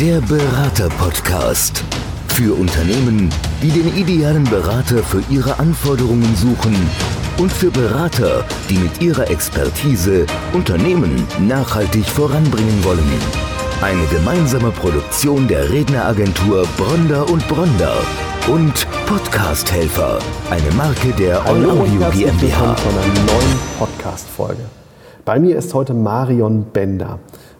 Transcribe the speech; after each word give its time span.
Der 0.00 0.20
Berater-Podcast. 0.20 1.82
Für 2.28 2.54
Unternehmen, 2.54 3.30
die 3.60 3.68
den 3.68 3.96
idealen 3.96 4.44
Berater 4.44 5.02
für 5.02 5.24
ihre 5.28 5.58
Anforderungen 5.58 6.36
suchen 6.36 6.76
und 7.36 7.52
für 7.52 7.72
Berater, 7.72 8.44
die 8.70 8.78
mit 8.78 9.02
ihrer 9.02 9.28
Expertise 9.28 10.24
Unternehmen 10.52 11.26
nachhaltig 11.40 12.04
voranbringen 12.04 12.84
wollen. 12.84 13.10
Eine 13.82 14.06
gemeinsame 14.06 14.70
Produktion 14.70 15.48
der 15.48 15.68
Redneragentur 15.68 16.68
Bronder 16.76 17.28
und 17.28 17.46
Bronder 17.48 17.96
und 18.46 18.86
Podcast-Helfer, 19.06 20.20
eine 20.48 20.70
Marke 20.76 21.08
der 21.18 21.40
On 21.40 21.56
Hallo 21.56 21.70
und 21.70 21.80
Audio 21.80 22.00
herzlich 22.02 22.24
GmbH. 22.26 22.36
willkommen 22.38 22.76
zu 22.76 22.88
einer 22.88 23.14
neuen 23.32 23.58
Podcast-Folge. 23.80 24.62
Bei 25.24 25.40
mir 25.40 25.58
ist 25.58 25.74
heute 25.74 25.92
Marion 25.92 26.66
Bender. 26.72 27.18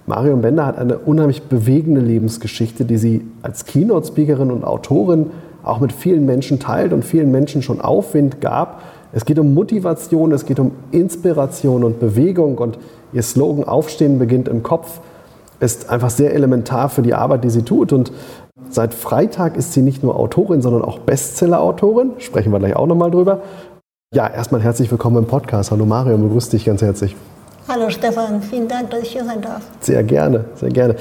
Marion 0.09 0.41
Bender 0.41 0.65
hat 0.65 0.79
eine 0.79 0.99
unheimlich 0.99 1.43
bewegende 1.43 2.01
Lebensgeschichte, 2.01 2.87
die 2.87 2.97
sie 2.97 3.27
als 3.43 3.67
Keynote-Speakerin 3.67 4.51
und 4.51 4.65
Autorin 4.65 5.27
auch 5.63 5.81
mit 5.81 5.93
vielen 5.93 6.25
Menschen 6.25 6.59
teilt 6.59 6.95
und 6.95 7.05
vielen 7.05 7.31
Menschen 7.31 7.61
schon 7.61 7.83
Aufwind 7.83 8.41
gab. 8.41 8.81
Es 9.13 9.27
geht 9.27 9.39
um 9.39 9.53
Motivation, 9.53 10.33
es 10.33 10.47
geht 10.47 10.59
um 10.59 10.73
Inspiration 10.93 11.85
und 11.85 12.01
Bewegung 12.01 12.57
und 12.57 12.79
ihr 13.13 13.23
Slogan 13.23 13.65
Aufstehen 13.65 14.19
beginnt 14.19 14.49
im 14.49 14.63
Kopf 14.63 15.01
ist 15.61 15.91
einfach 15.91 16.11
sehr 16.11 16.35
elementar 16.35 16.89
für 16.89 17.03
die 17.03 17.15
Arbeit, 17.15 17.45
die 17.45 17.51
sie 17.51 17.63
tut. 17.63 17.93
Und 17.93 18.13
seit 18.71 18.95
Freitag 18.95 19.57
ist 19.57 19.73
sie 19.73 19.83
nicht 19.83 20.03
nur 20.03 20.17
Autorin, 20.17 20.63
sondern 20.63 20.83
auch 20.83 21.01
Bestseller-Autorin. 21.01 22.13
Sprechen 22.19 22.53
wir 22.53 22.61
gleich 22.61 22.77
auch 22.77 22.87
nochmal 22.87 23.11
drüber. 23.11 23.41
Ja, 24.15 24.27
erstmal 24.29 24.63
herzlich 24.63 24.91
willkommen 24.91 25.19
im 25.19 25.27
Podcast. 25.27 25.71
Hallo 25.71 25.85
Mario, 25.85 26.17
begrüße 26.17 26.53
dich 26.53 26.65
ganz 26.65 26.81
herzlich. 26.81 27.17
Hallo 27.69 27.91
Stefan, 27.91 28.41
vielen 28.41 28.67
Dank, 28.67 28.89
dass 28.89 29.03
ich 29.03 29.13
hier 29.13 29.27
sein 29.27 29.43
darf. 29.43 29.63
Sehr 29.81 30.03
gerne, 30.03 30.47
sehr 30.55 30.71
gerne. 30.71 30.97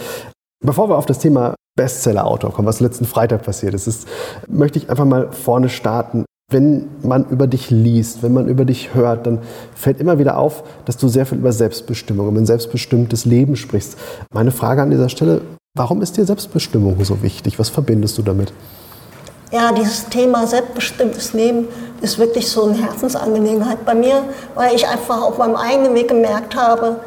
Bevor 0.62 0.90
wir 0.90 0.98
auf 0.98 1.06
das 1.06 1.20
Thema 1.20 1.56
Bestseller-Autor 1.78 2.52
kommen, 2.52 2.68
was 2.68 2.82
letzten 2.82 3.06
Freitag 3.06 3.44
passiert 3.44 3.74
ist, 3.74 3.88
ist, 3.88 4.06
möchte 4.50 4.78
ich 4.78 4.90
einfach 4.90 5.06
mal 5.06 5.32
vorne 5.32 5.70
starten. 5.70 6.26
Wenn 6.52 6.90
man 7.04 7.30
über 7.30 7.48
dich 7.48 7.70
liest, 7.70 8.22
wenn 8.22 8.34
man 8.34 8.50
über 8.50 8.66
dich 8.66 8.94
hört, 8.94 9.28
dann 9.28 9.40
fällt 9.76 10.02
immer 10.02 10.20
wieder 10.20 10.38
auf, 10.38 10.66
dass 10.84 10.98
du 10.98 11.08
sehr 11.08 11.26
viel 11.26 11.38
über 11.38 11.54
Selbstbestimmung, 11.54 12.28
über 12.28 12.42
ein 12.42 12.46
selbstbestimmtes 12.46 13.24
Leben 13.24 13.56
sprichst. 13.56 13.98
Meine 14.34 14.52
Frage 14.52 14.82
an 14.82 14.90
dieser 14.90 15.08
Stelle, 15.08 15.44
warum 15.74 16.02
ist 16.02 16.18
dir 16.18 16.26
Selbstbestimmung 16.26 17.02
so 17.06 17.24
wichtig? 17.24 17.60
Was 17.60 17.70
verbindest 17.70 18.18
du 18.18 18.24
damit? 18.24 18.52
Ja, 19.50 19.72
dieses 19.72 20.10
Thema 20.10 20.46
selbstbestimmtes 20.46 21.32
Leben 21.32 21.70
ist 22.02 22.20
wirklich 22.20 22.52
so 22.52 22.66
eine 22.66 22.74
Herzensangelegenheit 22.74 23.86
bei 23.86 23.96
mir, 23.96 24.24
weil 24.56 24.76
ich 24.76 24.86
einfach 24.86 25.22
auf 25.22 25.38
meinem 25.38 25.56
eigenen 25.56 25.96
Weg 25.96 26.10
gemerkt 26.10 26.58
habe, 26.58 26.98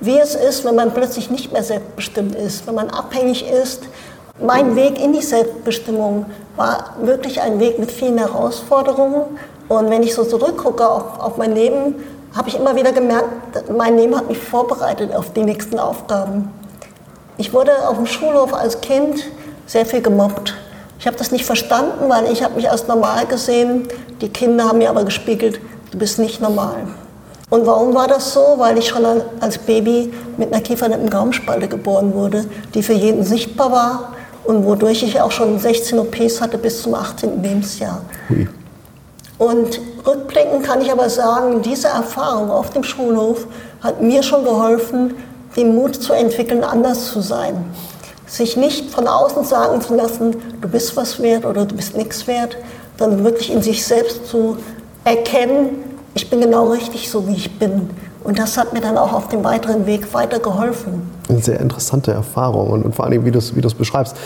wie 0.00 0.18
es 0.18 0.34
ist, 0.34 0.64
wenn 0.64 0.76
man 0.76 0.94
plötzlich 0.94 1.30
nicht 1.30 1.52
mehr 1.52 1.62
selbstbestimmt 1.62 2.34
ist, 2.34 2.66
wenn 2.66 2.74
man 2.74 2.88
abhängig 2.88 3.46
ist. 3.46 3.82
Mein 4.40 4.76
Weg 4.76 4.98
in 4.98 5.12
die 5.12 5.20
Selbstbestimmung 5.20 6.24
war 6.56 6.94
wirklich 7.02 7.38
ein 7.42 7.60
Weg 7.60 7.78
mit 7.78 7.90
vielen 7.90 8.16
Herausforderungen. 8.16 9.38
Und 9.68 9.90
wenn 9.90 10.02
ich 10.02 10.14
so 10.14 10.24
zurückgucke 10.24 10.88
auf, 10.88 11.20
auf 11.20 11.36
mein 11.36 11.54
Leben, 11.54 11.96
habe 12.34 12.48
ich 12.48 12.56
immer 12.56 12.74
wieder 12.76 12.92
gemerkt, 12.92 13.70
mein 13.76 13.98
Leben 13.98 14.16
hat 14.16 14.26
mich 14.26 14.38
vorbereitet 14.38 15.14
auf 15.14 15.34
die 15.34 15.44
nächsten 15.44 15.78
Aufgaben. 15.78 16.50
Ich 17.36 17.52
wurde 17.52 17.72
auf 17.86 17.96
dem 17.96 18.06
Schulhof 18.06 18.54
als 18.54 18.80
Kind 18.80 19.22
sehr 19.66 19.84
viel 19.84 20.00
gemobbt. 20.00 20.54
Ich 21.00 21.06
habe 21.06 21.16
das 21.16 21.30
nicht 21.32 21.46
verstanden, 21.46 22.08
weil 22.08 22.30
ich 22.30 22.42
habe 22.44 22.56
mich 22.56 22.70
als 22.70 22.86
normal 22.86 23.26
gesehen. 23.26 23.88
Die 24.20 24.28
Kinder 24.28 24.64
haben 24.64 24.78
mir 24.78 24.90
aber 24.90 25.04
gespiegelt, 25.04 25.58
du 25.90 25.98
bist 25.98 26.18
nicht 26.18 26.42
normal. 26.42 26.76
Und 27.48 27.66
warum 27.66 27.94
war 27.94 28.06
das 28.06 28.34
so? 28.34 28.56
Weil 28.58 28.76
ich 28.76 28.88
schon 28.88 29.04
als 29.40 29.56
Baby 29.56 30.12
mit 30.36 30.52
einer 30.52 30.62
kiefernden 30.62 31.08
Gaumenspalte 31.08 31.68
geboren 31.68 32.12
wurde, 32.14 32.44
die 32.74 32.82
für 32.82 32.92
jeden 32.92 33.24
sichtbar 33.24 33.72
war 33.72 34.12
und 34.44 34.66
wodurch 34.66 35.02
ich 35.02 35.18
auch 35.20 35.32
schon 35.32 35.58
16 35.58 35.98
OPs 35.98 36.42
hatte 36.42 36.58
bis 36.58 36.82
zum 36.82 36.94
18. 36.94 37.42
Lebensjahr. 37.42 38.02
Hui. 38.28 38.46
Und 39.38 39.80
rückblickend 40.06 40.64
kann 40.64 40.82
ich 40.82 40.92
aber 40.92 41.08
sagen, 41.08 41.62
diese 41.62 41.88
Erfahrung 41.88 42.50
auf 42.50 42.70
dem 42.70 42.84
Schulhof 42.84 43.46
hat 43.80 44.02
mir 44.02 44.22
schon 44.22 44.44
geholfen, 44.44 45.14
den 45.56 45.74
Mut 45.74 45.96
zu 45.96 46.12
entwickeln, 46.12 46.62
anders 46.62 47.06
zu 47.06 47.22
sein. 47.22 47.64
Sich 48.30 48.56
nicht 48.56 48.90
von 48.90 49.08
außen 49.08 49.44
sagen 49.44 49.80
zu 49.80 49.96
lassen, 49.96 50.36
du 50.60 50.68
bist 50.68 50.96
was 50.96 51.20
wert 51.20 51.44
oder 51.44 51.66
du 51.66 51.74
bist 51.74 51.96
nichts 51.96 52.28
wert, 52.28 52.56
sondern 52.96 53.24
wirklich 53.24 53.52
in 53.52 53.60
sich 53.60 53.84
selbst 53.84 54.28
zu 54.28 54.56
erkennen, 55.04 55.70
ich 56.14 56.30
bin 56.30 56.40
genau 56.40 56.68
richtig 56.68 57.10
so, 57.10 57.26
wie 57.26 57.34
ich 57.34 57.58
bin. 57.58 57.90
Und 58.22 58.38
das 58.38 58.56
hat 58.56 58.72
mir 58.72 58.80
dann 58.80 58.96
auch 58.96 59.12
auf 59.12 59.28
dem 59.28 59.42
weiteren 59.42 59.84
Weg 59.84 60.14
weitergeholfen. 60.14 61.02
Eine 61.28 61.40
sehr 61.40 61.58
interessante 61.58 62.12
Erfahrung 62.12 62.70
und, 62.70 62.84
und 62.84 62.94
vor 62.94 63.06
allem, 63.06 63.24
wie 63.24 63.32
du 63.32 63.38
es 63.38 63.56
wie 63.56 63.60
du's 63.60 63.74
beschreibst. 63.74 64.16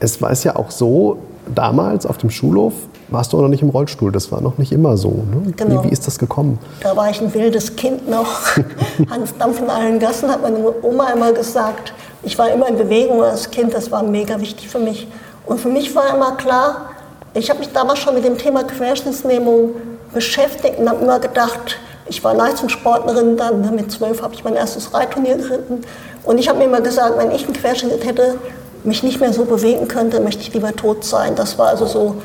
Es 0.00 0.20
war 0.20 0.30
es 0.30 0.44
ja 0.44 0.56
auch 0.56 0.70
so, 0.70 1.16
damals 1.54 2.04
auf 2.04 2.18
dem 2.18 2.28
Schulhof 2.28 2.74
warst 3.08 3.32
du 3.32 3.38
auch 3.38 3.42
noch 3.42 3.48
nicht 3.48 3.62
im 3.62 3.70
Rollstuhl. 3.70 4.12
Das 4.12 4.30
war 4.32 4.42
noch 4.42 4.58
nicht 4.58 4.72
immer 4.72 4.98
so. 4.98 5.24
Ne? 5.30 5.52
Genau. 5.56 5.82
Wie, 5.82 5.88
wie 5.88 5.92
ist 5.92 6.06
das 6.06 6.18
gekommen? 6.18 6.58
Da 6.82 6.94
war 6.94 7.08
ich 7.08 7.22
ein 7.22 7.32
wildes 7.32 7.74
Kind 7.76 8.06
noch. 8.10 8.26
Hans 9.10 9.34
Dampf 9.38 9.60
in 9.60 9.70
allen 9.70 9.98
Gassen 9.98 10.28
hat 10.28 10.42
meine 10.42 10.58
Oma 10.82 11.10
immer 11.12 11.32
gesagt. 11.32 11.94
Ich 12.22 12.38
war 12.38 12.50
immer 12.50 12.68
in 12.68 12.76
Bewegung 12.76 13.22
als 13.22 13.50
Kind, 13.50 13.74
das 13.74 13.90
war 13.90 14.02
mega 14.02 14.40
wichtig 14.40 14.68
für 14.68 14.78
mich. 14.78 15.06
Und 15.44 15.60
für 15.60 15.68
mich 15.68 15.94
war 15.94 16.14
immer 16.14 16.32
klar, 16.36 16.90
ich 17.34 17.50
habe 17.50 17.60
mich 17.60 17.72
damals 17.72 17.98
schon 17.98 18.14
mit 18.14 18.24
dem 18.24 18.38
Thema 18.38 18.64
Querschnittslähmung 18.64 19.74
beschäftigt 20.12 20.78
und 20.78 20.88
habe 20.88 21.02
immer 21.02 21.18
gedacht, 21.18 21.78
ich 22.08 22.22
war 22.24 22.34
Leistungssportlerin, 22.34 23.36
dann 23.36 23.74
mit 23.74 23.90
zwölf 23.90 24.22
habe 24.22 24.34
ich 24.34 24.44
mein 24.44 24.54
erstes 24.54 24.94
Reitturnier 24.94 25.36
geritten. 25.36 25.82
Und 26.24 26.38
ich 26.38 26.48
habe 26.48 26.58
mir 26.58 26.64
immer 26.64 26.80
gesagt, 26.80 27.18
wenn 27.18 27.30
ich 27.30 27.44
einen 27.44 27.52
Querschnitt 27.52 28.04
hätte, 28.04 28.38
mich 28.84 29.02
nicht 29.02 29.20
mehr 29.20 29.32
so 29.32 29.44
bewegen 29.44 29.88
könnte, 29.88 30.20
möchte 30.20 30.42
ich 30.42 30.54
lieber 30.54 30.74
tot 30.74 31.04
sein. 31.04 31.34
Das 31.34 31.58
war 31.58 31.68
also 31.68 31.86
so 31.86 32.16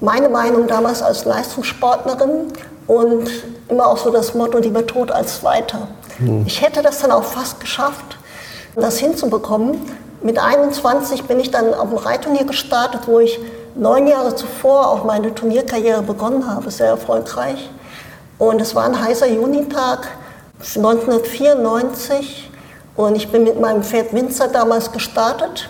meine 0.00 0.28
Meinung 0.28 0.66
damals 0.66 1.02
als 1.02 1.24
Leistungssportlerin 1.24 2.52
und 2.86 3.30
immer 3.68 3.86
auch 3.88 3.98
so 3.98 4.10
das 4.10 4.34
Motto, 4.34 4.58
lieber 4.58 4.86
tot 4.86 5.10
als 5.10 5.42
weiter. 5.42 5.88
Ich 6.46 6.62
hätte 6.62 6.82
das 6.82 7.00
dann 7.00 7.10
auch 7.10 7.24
fast 7.24 7.60
geschafft, 7.60 8.16
das 8.82 8.98
hinzubekommen. 8.98 9.80
Mit 10.22 10.38
21 10.38 11.24
bin 11.24 11.40
ich 11.40 11.50
dann 11.50 11.74
auf 11.74 11.88
dem 11.88 11.98
Reitturnier 11.98 12.44
gestartet, 12.44 13.02
wo 13.06 13.20
ich 13.20 13.38
neun 13.74 14.06
Jahre 14.06 14.34
zuvor 14.34 14.88
auch 14.88 15.04
meine 15.04 15.34
Turnierkarriere 15.34 16.02
begonnen 16.02 16.46
habe, 16.46 16.70
sehr 16.70 16.88
erfolgreich. 16.88 17.70
Und 18.38 18.60
es 18.60 18.74
war 18.74 18.84
ein 18.84 19.02
heißer 19.02 19.28
Junitag 19.28 20.08
1994 20.60 22.50
und 22.96 23.14
ich 23.14 23.30
bin 23.30 23.44
mit 23.44 23.60
meinem 23.60 23.82
Pferd 23.82 24.12
Winzer 24.14 24.48
damals 24.48 24.92
gestartet. 24.92 25.68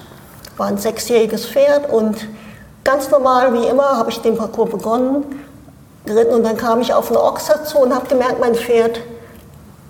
War 0.57 0.69
ein 0.69 0.79
sechsjähriges 0.79 1.47
Pferd 1.47 1.91
und 1.93 2.27
ganz 2.83 3.11
normal 3.11 3.53
wie 3.53 3.67
immer 3.67 3.97
habe 3.97 4.11
ich 4.11 4.21
den 4.21 4.37
Parcours 4.37 4.71
begonnen, 4.71 5.25
geritten 6.07 6.35
und 6.35 6.45
dann 6.45 6.57
kam 6.57 6.81
ich 6.81 6.95
auf 6.95 7.11
eine 7.11 7.23
Ochser 7.23 7.65
zu 7.65 7.79
und 7.79 7.95
habe 7.95 8.07
gemerkt, 8.07 8.41
mein 8.41 8.55
Pferd 8.55 9.01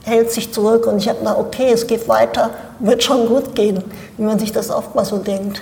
hält 0.07 0.31
sich 0.31 0.53
zurück 0.53 0.87
und 0.87 0.99
ich 0.99 1.09
habe 1.09 1.19
gedacht, 1.19 1.37
okay, 1.39 1.71
es 1.73 1.87
geht 1.87 2.09
weiter, 2.09 2.51
wird 2.79 3.03
schon 3.03 3.27
gut 3.27 3.55
gehen, 3.55 3.83
wie 4.17 4.23
man 4.23 4.39
sich 4.39 4.53
das 4.53 4.71
oft 4.71 4.95
mal 4.95 5.05
so 5.05 5.19
denkt. 5.19 5.61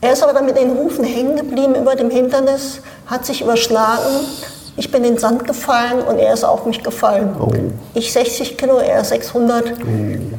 Er 0.00 0.12
ist 0.12 0.22
aber 0.22 0.32
dann 0.32 0.46
mit 0.46 0.56
den 0.56 0.70
Hufen 0.76 1.04
hängen 1.04 1.36
geblieben 1.36 1.74
über 1.74 1.96
dem 1.96 2.10
Hindernis, 2.10 2.80
hat 3.06 3.24
sich 3.24 3.40
überschlagen. 3.40 4.26
Ich 4.76 4.92
bin 4.92 5.02
in 5.02 5.14
den 5.14 5.18
Sand 5.18 5.44
gefallen 5.44 6.02
und 6.02 6.18
er 6.18 6.34
ist 6.34 6.44
auf 6.44 6.66
mich 6.66 6.84
gefallen. 6.84 7.34
Oh. 7.40 7.50
Ich 7.94 8.12
60 8.12 8.56
Kilo, 8.56 8.78
er 8.78 9.02
600. 9.02 9.70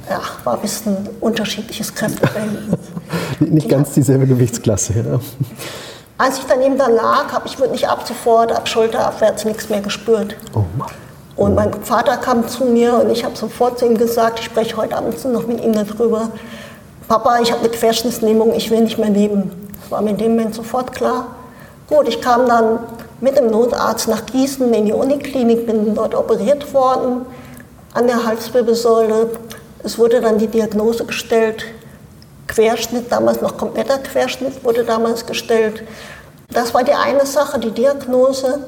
Ja, 0.10 0.22
war 0.46 0.54
ein 0.54 0.62
bisschen 0.62 0.96
unterschiedliches 1.20 1.94
Kräfteverhältnis. 1.94 2.80
Nicht 3.40 3.68
ganz 3.68 3.94
dieselbe 3.94 4.28
Gewichtsklasse. 4.28 4.94
Ja. 4.94 5.20
Als 6.20 6.38
ich 6.38 6.46
dann 6.46 6.62
lag, 6.78 7.31
habe 7.34 7.48
ich 7.48 7.60
wirklich 7.60 7.88
ab 7.88 8.08
sofort, 8.08 8.52
ab 8.52 8.68
Schulter 8.68 9.08
abwärts 9.08 9.44
nichts 9.44 9.70
mehr 9.70 9.81
gespürt. 9.81 10.36
Oh 10.54 10.64
Mann. 10.78 10.90
Und 11.40 11.56
mein 11.56 11.74
Vater 11.86 12.18
kam 12.18 12.50
zu 12.50 12.66
mir 12.66 12.96
und 12.96 13.10
ich 13.12 13.24
habe 13.24 13.34
sofort 13.38 13.80
zu 13.80 13.86
ihm 13.86 13.98
gesagt, 13.98 14.40
ich 14.40 14.46
spreche 14.46 14.76
heute 14.76 14.98
Abend 14.98 15.24
noch 15.24 15.48
mit 15.48 15.64
ihm 15.64 15.72
darüber. 15.72 16.32
Papa, 17.08 17.40
ich 17.40 17.54
habe 17.54 17.62
eine 17.62 17.69
Querschnittslähmung, 17.69 18.52
ich 18.54 18.69
will 18.69 18.81
nicht 18.81 18.98
mehr 18.98 19.10
leben. 19.10 19.50
Das 19.81 19.90
war 19.90 20.02
mir 20.02 20.10
in 20.10 20.18
dem 20.18 20.36
Moment 20.36 20.54
sofort 20.54 20.92
klar. 20.92 21.28
Gut, 21.88 22.10
ich 22.10 22.19
kam 22.19 22.46
dann 22.46 22.80
mit 23.22 23.38
dem 23.38 23.50
Notarzt 23.52 24.10
nach 24.10 24.25
Gießen 24.25 24.74
in 24.74 24.88
die 24.88 24.92
Uniklinik, 24.92 25.66
bin 25.66 25.96
dort 25.96 26.13
operiert 26.13 26.74
worden 26.74 27.25
an 27.94 28.08
der 28.08 28.25
Halswirbelsäule. 28.25 29.30
Es 29.81 29.98
wurde 29.98 30.19
dann 30.19 30.40
die 30.40 30.48
Diagnose 30.48 31.06
gestellt, 31.06 31.63
Querschnitt, 32.48 33.10
damals 33.10 33.40
noch 33.40 33.56
kompletter 33.56 34.00
Querschnitt 34.00 34.62
wurde 34.66 34.84
damals 34.84 35.25
gestellt. 35.25 35.84
Das 36.52 36.74
war 36.74 36.84
die 36.84 36.92
eine 36.92 37.25
Sache, 37.25 37.62
die 37.62 37.72
Diagnose. 37.72 38.60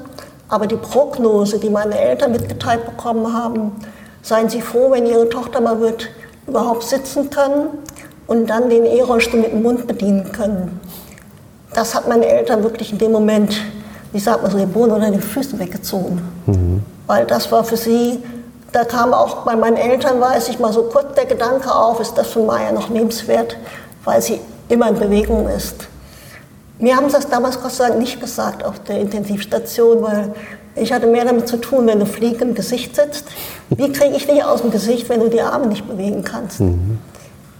Aber 0.51 0.67
die 0.67 0.75
Prognose, 0.75 1.59
die 1.59 1.69
meine 1.69 1.97
Eltern 1.97 2.33
mitgeteilt 2.33 2.85
bekommen 2.85 3.33
haben, 3.33 3.71
seien 4.21 4.49
Sie 4.49 4.61
froh, 4.61 4.91
wenn 4.91 5.05
Ihre 5.05 5.29
Tochter 5.29 5.61
mal 5.61 5.79
wird 5.79 6.09
überhaupt 6.45 6.83
sitzen 6.83 7.29
können 7.29 7.69
und 8.27 8.47
dann 8.47 8.69
den 8.69 8.85
E-Rollstuhl 8.85 9.39
mit 9.39 9.53
dem 9.53 9.63
Mund 9.63 9.87
bedienen 9.87 10.29
können. 10.33 10.79
Das 11.73 11.95
hat 11.95 12.09
meine 12.09 12.25
Eltern 12.25 12.63
wirklich 12.63 12.91
in 12.91 12.97
dem 12.97 13.13
Moment, 13.13 13.55
wie 14.11 14.19
sagt 14.19 14.41
man 14.41 14.51
so, 14.51 14.57
den 14.57 14.71
Boden 14.71 14.91
unter 14.91 15.09
den 15.09 15.21
Füßen 15.21 15.57
weggezogen. 15.57 16.21
Weil 17.07 17.25
das 17.25 17.49
war 17.49 17.63
für 17.63 17.77
sie, 17.77 18.21
da 18.73 18.83
kam 18.83 19.13
auch 19.13 19.45
bei 19.45 19.55
meinen 19.55 19.77
Eltern, 19.77 20.19
weiß 20.19 20.49
ich 20.49 20.59
mal 20.59 20.73
so 20.73 20.83
kurz 20.83 21.15
der 21.15 21.25
Gedanke 21.25 21.73
auf, 21.73 22.01
ist 22.01 22.17
das 22.17 22.27
für 22.27 22.41
Maya 22.41 22.73
noch 22.73 22.89
lebenswert, 22.89 23.55
weil 24.03 24.21
sie 24.21 24.41
immer 24.67 24.89
in 24.89 24.95
Bewegung 24.99 25.47
ist. 25.47 25.87
Mir 26.81 26.97
haben 26.97 27.07
sie 27.09 27.15
das 27.15 27.29
damals 27.29 27.61
Gott 27.61 27.71
sei 27.71 27.87
Dank 27.87 27.99
nicht 27.99 28.19
gesagt 28.19 28.65
auf 28.65 28.79
der 28.83 28.99
Intensivstation, 28.99 30.01
weil 30.01 30.33
ich 30.75 30.91
hatte 30.91 31.05
mehr 31.05 31.25
damit 31.25 31.47
zu 31.47 31.57
tun, 31.57 31.85
wenn 31.85 31.99
du 31.99 32.07
Fliege 32.07 32.43
im 32.43 32.55
Gesicht 32.55 32.95
sitzt. 32.95 33.25
Wie 33.69 33.91
kriege 33.91 34.15
ich 34.15 34.25
dich 34.25 34.43
aus 34.43 34.61
dem 34.61 34.71
Gesicht, 34.71 35.07
wenn 35.07 35.19
du 35.19 35.29
die 35.29 35.41
Arme 35.41 35.67
nicht 35.67 35.87
bewegen 35.87 36.23
kannst? 36.23 36.59
Mhm. 36.59 36.99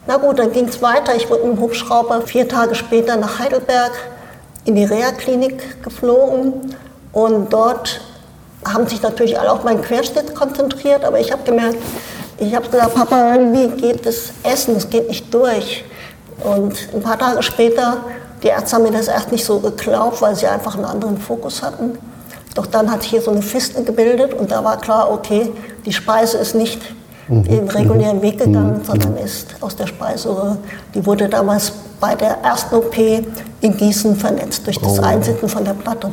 Na 0.07 0.18
gut, 0.18 0.39
dann 0.39 0.51
ging 0.51 0.68
es 0.68 0.81
weiter. 0.81 1.15
Ich 1.15 1.29
wurde 1.29 1.44
mit 1.44 1.57
dem 1.57 1.62
Hubschrauber 1.62 2.21
vier 2.21 2.47
Tage 2.47 2.73
später 2.73 3.15
nach 3.15 3.38
Heidelberg 3.38 3.91
in 4.65 4.73
die 4.73 4.85
Reha-Klinik 4.85 5.83
geflogen. 5.83 6.75
Und 7.13 7.53
dort 7.53 8.01
haben 8.65 8.88
sich 8.88 9.03
natürlich 9.03 9.39
alle 9.39 9.51
auf 9.51 9.63
meinen 9.63 9.83
Querschnitt 9.83 10.33
konzentriert. 10.33 11.06
Aber 11.06 11.19
ich 11.19 11.31
habe 11.31 11.44
gemerkt, 11.44 11.77
ich 12.39 12.56
habe 12.56 12.68
gesagt, 12.68 12.95
Papa, 12.95 13.35
irgendwie 13.35 13.68
geht 13.79 14.03
das 14.03 14.31
Essen, 14.41 14.75
es 14.77 14.89
geht 14.89 15.07
nicht 15.09 15.31
durch. 15.31 15.85
Und 16.44 16.89
ein 16.95 17.03
paar 17.03 17.19
Tage 17.19 17.44
später, 17.44 17.97
die 18.43 18.47
Ärzte 18.47 18.75
haben 18.75 18.83
mir 18.83 18.91
das 18.91 19.07
erst 19.07 19.31
nicht 19.31 19.45
so 19.45 19.59
geglaubt, 19.59 20.21
weil 20.21 20.35
sie 20.35 20.47
einfach 20.47 20.75
einen 20.75 20.85
anderen 20.85 21.17
Fokus 21.17 21.61
hatten. 21.61 21.97
Doch 22.55 22.65
dann 22.65 22.91
hat 22.91 23.03
sich 23.03 23.11
hier 23.11 23.21
so 23.21 23.31
eine 23.31 23.41
Fiste 23.41 23.83
gebildet 23.83 24.33
und 24.33 24.51
da 24.51 24.63
war 24.63 24.77
klar, 24.77 25.11
okay, 25.11 25.51
die 25.85 25.93
Speise 25.93 26.38
ist 26.38 26.53
nicht 26.55 26.81
mhm. 27.27 27.43
den 27.43 27.69
regulären 27.69 28.21
Weg 28.21 28.39
gegangen, 28.39 28.79
mhm. 28.79 28.83
sondern 28.83 29.17
ist 29.17 29.55
aus 29.61 29.75
der 29.75 29.88
Speiseröhre. 29.88 30.57
Die 30.93 31.05
wurde 31.05 31.29
damals 31.29 31.71
bei 31.99 32.15
der 32.15 32.39
ersten 32.43 32.75
OP 32.75 32.97
in 32.97 33.77
Gießen 33.77 34.15
vernetzt 34.15 34.65
durch 34.65 34.79
das 34.79 34.99
oh. 34.99 35.03
Einsitzen 35.03 35.47
von 35.47 35.63
der 35.63 35.73
Platte. 35.73 36.11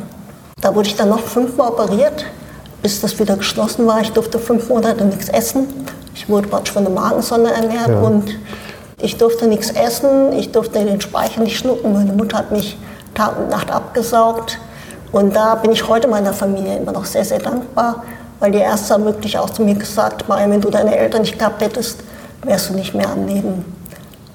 Da 0.61 0.73
wurde 0.73 0.87
ich 0.87 0.95
dann 0.95 1.09
noch 1.09 1.19
fünfmal 1.19 1.69
operiert, 1.69 2.25
bis 2.81 3.01
das 3.01 3.19
wieder 3.19 3.35
geschlossen 3.35 3.85
war. 3.87 4.01
Ich 4.01 4.11
durfte 4.11 4.39
fünf 4.39 4.69
Monate 4.69 5.03
nichts 5.05 5.29
essen. 5.29 5.67
Ich 6.13 6.29
wurde 6.29 6.47
praktisch 6.47 6.73
von 6.73 6.83
der 6.83 6.93
Magensonde 6.93 7.51
ernährt 7.51 7.89
ja. 7.89 7.99
und 7.99 8.35
ich 8.99 9.17
durfte 9.17 9.47
nichts 9.47 9.71
essen, 9.71 10.33
ich 10.33 10.51
durfte 10.51 10.83
den 10.83 11.01
Speicher 11.01 11.41
nicht 11.41 11.57
schlucken. 11.57 11.93
Meine 11.93 12.13
Mutter 12.13 12.37
hat 12.37 12.51
mich 12.51 12.77
Tag 13.15 13.37
und 13.37 13.49
Nacht 13.49 13.71
abgesaugt. 13.71 14.59
Und 15.11 15.35
da 15.35 15.55
bin 15.55 15.71
ich 15.71 15.87
heute 15.87 16.07
meiner 16.07 16.33
Familie 16.33 16.77
immer 16.77 16.91
noch 16.91 17.05
sehr, 17.05 17.25
sehr 17.25 17.39
dankbar, 17.39 18.03
weil 18.39 18.51
die 18.51 18.59
Ärzte 18.59 18.93
haben 18.93 19.05
wirklich 19.05 19.37
auch 19.37 19.49
zu 19.49 19.63
mir 19.63 19.75
gesagt, 19.75 20.27
Mariam, 20.27 20.51
wenn 20.51 20.61
du 20.61 20.69
deine 20.69 20.95
Eltern 20.95 21.21
nicht 21.21 21.39
gehabt 21.39 21.61
hättest, 21.61 22.01
wärst 22.43 22.69
du 22.69 22.73
nicht 22.73 22.93
mehr 22.93 23.09
am 23.09 23.25
Leben. 23.25 23.65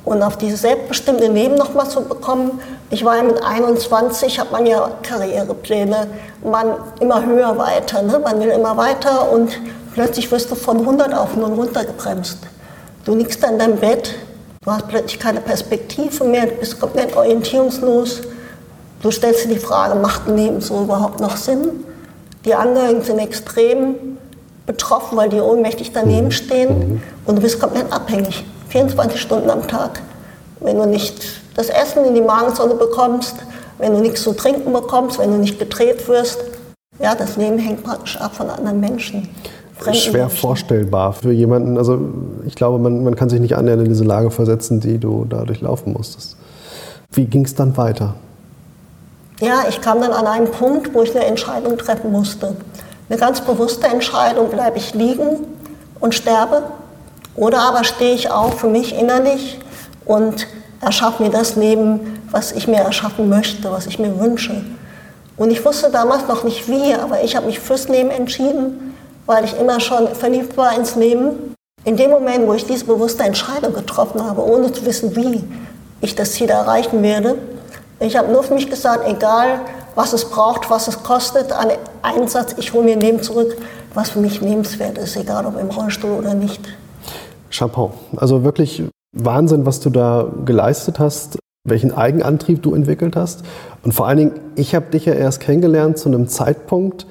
Und 0.04 0.22
auf 0.22 0.36
dieses 0.36 0.60
selbstbestimmte 0.62 1.28
Leben 1.28 1.54
nochmal 1.54 1.88
zu 1.88 2.02
bekommen, 2.02 2.60
ich 2.90 3.04
war 3.04 3.16
ja 3.16 3.22
mit 3.22 3.42
21, 3.42 4.38
hat 4.38 4.52
man 4.52 4.66
ja 4.66 4.90
Karrierepläne, 5.02 6.08
man 6.42 6.74
immer 7.00 7.24
höher 7.24 7.56
weiter, 7.56 8.02
ne? 8.02 8.18
man 8.18 8.40
will 8.40 8.48
immer 8.48 8.76
weiter 8.76 9.30
und 9.32 9.58
plötzlich 9.94 10.30
wirst 10.30 10.50
du 10.50 10.56
von 10.56 10.80
100 10.80 11.14
auf 11.14 11.36
0 11.36 11.52
runtergebremst. 11.54 12.38
Du 13.06 13.14
liegst 13.14 13.42
da 13.42 13.48
in 13.48 13.58
deinem 13.58 13.76
Bett, 13.76 14.14
du 14.64 14.70
hast 14.70 14.88
plötzlich 14.88 15.18
keine 15.18 15.40
Perspektive 15.40 16.24
mehr, 16.24 16.46
du 16.46 16.52
bist 16.52 16.80
komplett 16.80 17.16
orientierungslos 17.16 18.22
Du 19.04 19.10
stellst 19.10 19.44
dir 19.44 19.48
die 19.50 19.58
Frage, 19.58 19.96
macht 19.96 20.26
ein 20.26 20.34
Leben 20.34 20.62
so 20.62 20.80
überhaupt 20.82 21.20
noch 21.20 21.36
Sinn? 21.36 21.84
Die 22.46 22.54
Angehörigen 22.54 23.02
sind 23.02 23.18
extrem 23.18 24.16
betroffen, 24.64 25.18
weil 25.18 25.28
die 25.28 25.42
ohnmächtig 25.42 25.92
daneben 25.92 26.28
mhm. 26.28 26.30
stehen 26.30 26.78
mhm. 26.78 27.02
und 27.26 27.36
du 27.36 27.42
bist 27.42 27.60
komplett 27.60 27.92
abhängig, 27.92 28.46
24 28.70 29.20
Stunden 29.20 29.50
am 29.50 29.68
Tag. 29.68 30.00
Wenn 30.60 30.78
du 30.78 30.86
nicht 30.86 31.22
das 31.54 31.68
Essen 31.68 32.06
in 32.06 32.14
die 32.14 32.22
Magensonne 32.22 32.76
bekommst, 32.76 33.36
wenn 33.76 33.92
du 33.92 34.00
nichts 34.00 34.22
zu 34.22 34.32
trinken 34.32 34.72
bekommst, 34.72 35.18
wenn 35.18 35.32
du 35.32 35.36
nicht 35.36 35.58
gedreht 35.58 36.08
wirst, 36.08 36.38
ja, 36.98 37.14
das 37.14 37.36
Leben 37.36 37.58
hängt 37.58 37.84
praktisch 37.84 38.16
ab 38.18 38.34
von 38.34 38.48
anderen 38.48 38.80
Menschen. 38.80 39.28
Schwer 39.92 40.30
vorstellbar 40.30 41.12
für 41.12 41.32
jemanden. 41.32 41.76
Also 41.76 41.98
ich 42.46 42.54
glaube, 42.54 42.78
man, 42.78 43.04
man 43.04 43.16
kann 43.16 43.28
sich 43.28 43.40
nicht 43.40 43.56
annähernd 43.56 43.82
in 43.82 43.88
diese 43.88 44.04
Lage 44.04 44.30
versetzen, 44.30 44.80
die 44.80 44.98
du 44.98 45.26
da 45.28 45.44
durchlaufen 45.44 45.92
musstest. 45.92 46.36
Wie 47.12 47.26
ging 47.26 47.44
es 47.44 47.54
dann 47.54 47.76
weiter? 47.76 48.14
Ja, 49.40 49.64
ich 49.68 49.80
kam 49.80 50.00
dann 50.00 50.12
an 50.12 50.26
einen 50.26 50.50
Punkt, 50.50 50.94
wo 50.94 51.02
ich 51.02 51.14
eine 51.14 51.26
Entscheidung 51.26 51.76
treffen 51.76 52.12
musste. 52.12 52.56
Eine 53.08 53.18
ganz 53.18 53.40
bewusste 53.40 53.86
Entscheidung, 53.88 54.48
bleibe 54.48 54.78
ich 54.78 54.94
liegen 54.94 55.46
und 56.00 56.14
sterbe 56.14 56.62
oder 57.36 57.60
aber 57.60 57.84
stehe 57.84 58.14
ich 58.14 58.30
auf 58.30 58.60
für 58.60 58.68
mich 58.68 58.96
innerlich 58.98 59.58
und 60.04 60.46
erschaffe 60.80 61.22
mir 61.22 61.30
das 61.30 61.56
Leben, 61.56 62.20
was 62.30 62.52
ich 62.52 62.68
mir 62.68 62.78
erschaffen 62.78 63.28
möchte, 63.28 63.70
was 63.70 63.86
ich 63.86 63.98
mir 63.98 64.18
wünsche. 64.18 64.64
Und 65.36 65.50
ich 65.50 65.64
wusste 65.64 65.90
damals 65.90 66.28
noch 66.28 66.44
nicht 66.44 66.68
wie, 66.68 66.94
aber 66.94 67.22
ich 67.24 67.34
habe 67.36 67.46
mich 67.46 67.58
fürs 67.58 67.88
Leben 67.88 68.10
entschieden, 68.10 68.83
weil 69.26 69.44
ich 69.44 69.58
immer 69.58 69.80
schon 69.80 70.08
verliebt 70.08 70.56
war 70.56 70.76
ins 70.76 70.96
Leben. 70.96 71.54
In 71.84 71.96
dem 71.96 72.10
Moment, 72.10 72.46
wo 72.46 72.54
ich 72.54 72.66
diese 72.66 72.84
bewusste 72.84 73.24
Entscheidung 73.24 73.74
getroffen 73.74 74.24
habe, 74.24 74.42
ohne 74.44 74.72
zu 74.72 74.86
wissen, 74.86 75.14
wie 75.16 75.44
ich 76.00 76.14
das 76.14 76.32
Ziel 76.32 76.48
erreichen 76.48 77.02
werde, 77.02 77.36
ich 78.00 78.16
habe 78.16 78.32
nur 78.32 78.42
für 78.42 78.54
mich 78.54 78.68
gesagt, 78.68 79.08
egal 79.08 79.60
was 79.94 80.12
es 80.12 80.24
braucht, 80.24 80.70
was 80.70 80.88
es 80.88 81.02
kostet 81.02 81.52
an 81.52 81.68
Einsatz, 82.02 82.54
ich 82.58 82.72
hole 82.72 82.84
mir 82.84 82.92
ein 82.92 83.00
Leben 83.00 83.22
zurück, 83.22 83.56
was 83.94 84.10
für 84.10 84.18
mich 84.18 84.40
lebenswert 84.40 84.98
ist, 84.98 85.16
egal 85.16 85.46
ob 85.46 85.58
im 85.58 85.68
Rollstuhl 85.68 86.10
oder 86.10 86.34
nicht. 86.34 86.60
Chapeau. 87.50 87.92
Also 88.16 88.42
wirklich 88.42 88.82
Wahnsinn, 89.16 89.64
was 89.64 89.80
du 89.80 89.90
da 89.90 90.28
geleistet 90.44 90.98
hast, 90.98 91.38
welchen 91.66 91.92
Eigenantrieb 91.92 92.62
du 92.62 92.74
entwickelt 92.74 93.14
hast. 93.14 93.44
Und 93.84 93.92
vor 93.92 94.08
allen 94.08 94.18
Dingen, 94.18 94.40
ich 94.56 94.74
habe 94.74 94.86
dich 94.86 95.06
ja 95.06 95.14
erst 95.14 95.40
kennengelernt 95.40 95.98
zu 95.98 96.08
einem 96.08 96.28
Zeitpunkt, 96.28 97.06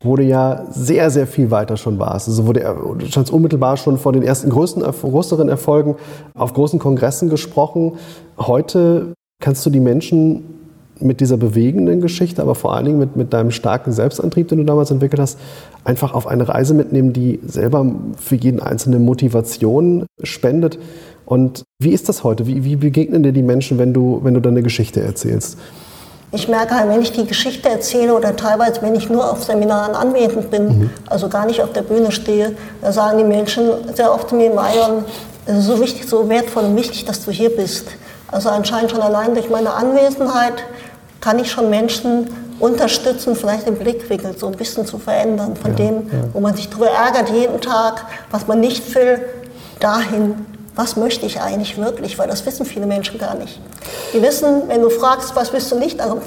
wo 0.00 0.16
du 0.16 0.22
ja 0.22 0.66
sehr, 0.70 1.10
sehr 1.10 1.26
viel 1.26 1.50
weiter 1.50 1.76
schon 1.76 1.98
warst. 1.98 2.28
Also 2.28 2.46
wo 2.46 2.52
du, 2.52 2.60
du 2.60 3.34
unmittelbar 3.34 3.76
schon 3.76 3.98
vor 3.98 4.12
den 4.12 4.22
ersten 4.22 4.50
größten, 4.50 4.82
größeren 4.82 5.48
Erfolgen 5.48 5.96
auf 6.34 6.52
großen 6.52 6.78
Kongressen 6.78 7.28
gesprochen. 7.28 7.92
Heute 8.38 9.14
Kannst 9.38 9.66
du 9.66 9.70
die 9.70 9.80
Menschen 9.80 10.44
mit 10.98 11.20
dieser 11.20 11.36
bewegenden 11.36 12.00
Geschichte, 12.00 12.40
aber 12.40 12.54
vor 12.54 12.74
allen 12.74 12.86
Dingen 12.86 12.98
mit, 12.98 13.16
mit 13.16 13.34
deinem 13.34 13.50
starken 13.50 13.92
Selbstantrieb, 13.92 14.48
den 14.48 14.58
du 14.58 14.64
damals 14.64 14.90
entwickelt 14.90 15.20
hast, 15.20 15.38
einfach 15.84 16.14
auf 16.14 16.26
eine 16.26 16.48
Reise 16.48 16.72
mitnehmen, 16.72 17.12
die 17.12 17.38
selber 17.46 17.84
für 18.16 18.36
jeden 18.36 18.60
Einzelnen 18.60 19.04
Motivation 19.04 20.06
spendet. 20.22 20.78
Und 21.26 21.64
wie 21.78 21.90
ist 21.90 22.08
das 22.08 22.24
heute? 22.24 22.46
Wie, 22.46 22.64
wie 22.64 22.76
begegnen 22.76 23.22
dir 23.22 23.32
die 23.32 23.42
Menschen, 23.42 23.78
wenn 23.78 23.92
du, 23.92 24.20
wenn 24.22 24.32
du 24.32 24.40
deine 24.40 24.62
Geschichte 24.62 25.02
erzählst? 25.02 25.58
Ich 26.32 26.48
merke 26.48 26.74
halt, 26.74 26.88
wenn 26.88 27.00
ich 27.00 27.12
die 27.12 27.24
Geschichte 27.24 27.68
erzähle 27.68 28.14
oder 28.14 28.34
teilweise, 28.34 28.82
wenn 28.82 28.94
ich 28.94 29.08
nur 29.08 29.30
auf 29.30 29.44
Seminaren 29.44 29.94
anwesend 29.94 30.50
bin, 30.50 30.66
mhm. 30.66 30.90
also 31.08 31.28
gar 31.28 31.46
nicht 31.46 31.62
auf 31.62 31.72
der 31.72 31.82
Bühne 31.82 32.10
stehe, 32.10 32.56
da 32.82 32.92
sagen 32.92 33.18
die 33.18 33.24
Menschen 33.24 33.70
sehr 33.94 34.12
oft 34.12 34.30
zu 34.30 34.34
mir, 34.34 34.52
Marion, 34.52 35.04
es 35.46 35.58
ist 35.58 35.66
so 35.66 35.80
wichtig, 35.80 36.08
so 36.08 36.28
wertvoll 36.28 36.64
und 36.64 36.76
wichtig, 36.76 37.04
dass 37.04 37.24
du 37.24 37.30
hier 37.30 37.54
bist. 37.54 37.86
Also 38.28 38.48
anscheinend 38.48 38.90
schon 38.90 39.00
allein 39.00 39.34
durch 39.34 39.48
meine 39.48 39.72
Anwesenheit 39.72 40.64
kann 41.20 41.38
ich 41.38 41.50
schon 41.50 41.70
Menschen 41.70 42.28
unterstützen, 42.58 43.36
vielleicht 43.36 43.66
den 43.66 43.76
Blickwinkel 43.76 44.36
so 44.36 44.46
ein 44.46 44.56
bisschen 44.56 44.86
zu 44.86 44.98
verändern, 44.98 45.56
von 45.56 45.72
ja, 45.72 45.76
dem, 45.76 45.94
ja. 45.94 46.18
wo 46.32 46.40
man 46.40 46.56
sich 46.56 46.68
darüber 46.68 46.88
ärgert 46.88 47.30
jeden 47.30 47.60
Tag, 47.60 48.04
was 48.30 48.46
man 48.46 48.60
nicht 48.60 48.94
will, 48.94 49.24
dahin, 49.78 50.46
was 50.74 50.96
möchte 50.96 51.26
ich 51.26 51.40
eigentlich 51.40 51.78
wirklich, 51.78 52.18
weil 52.18 52.28
das 52.28 52.44
wissen 52.46 52.66
viele 52.66 52.86
Menschen 52.86 53.18
gar 53.18 53.34
nicht. 53.34 53.60
Die 54.16 54.22
wissen, 54.22 54.62
wenn 54.68 54.80
du 54.80 54.88
fragst, 54.88 55.36
was 55.36 55.52
willst 55.52 55.70
du 55.70 55.78
nicht, 55.78 56.00
dann 56.00 56.08
kommt 56.08 56.24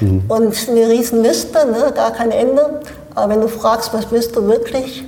mhm. 0.00 0.22
und 0.28 0.68
eine 0.68 0.88
riesen 0.90 1.22
Liste, 1.22 1.66
ne, 1.66 1.90
gar 1.94 2.10
kein 2.10 2.30
Ende. 2.30 2.80
Aber 3.14 3.32
wenn 3.32 3.40
du 3.40 3.48
fragst, 3.48 3.94
was 3.94 4.10
willst 4.10 4.36
du 4.36 4.46
wirklich, 4.46 5.04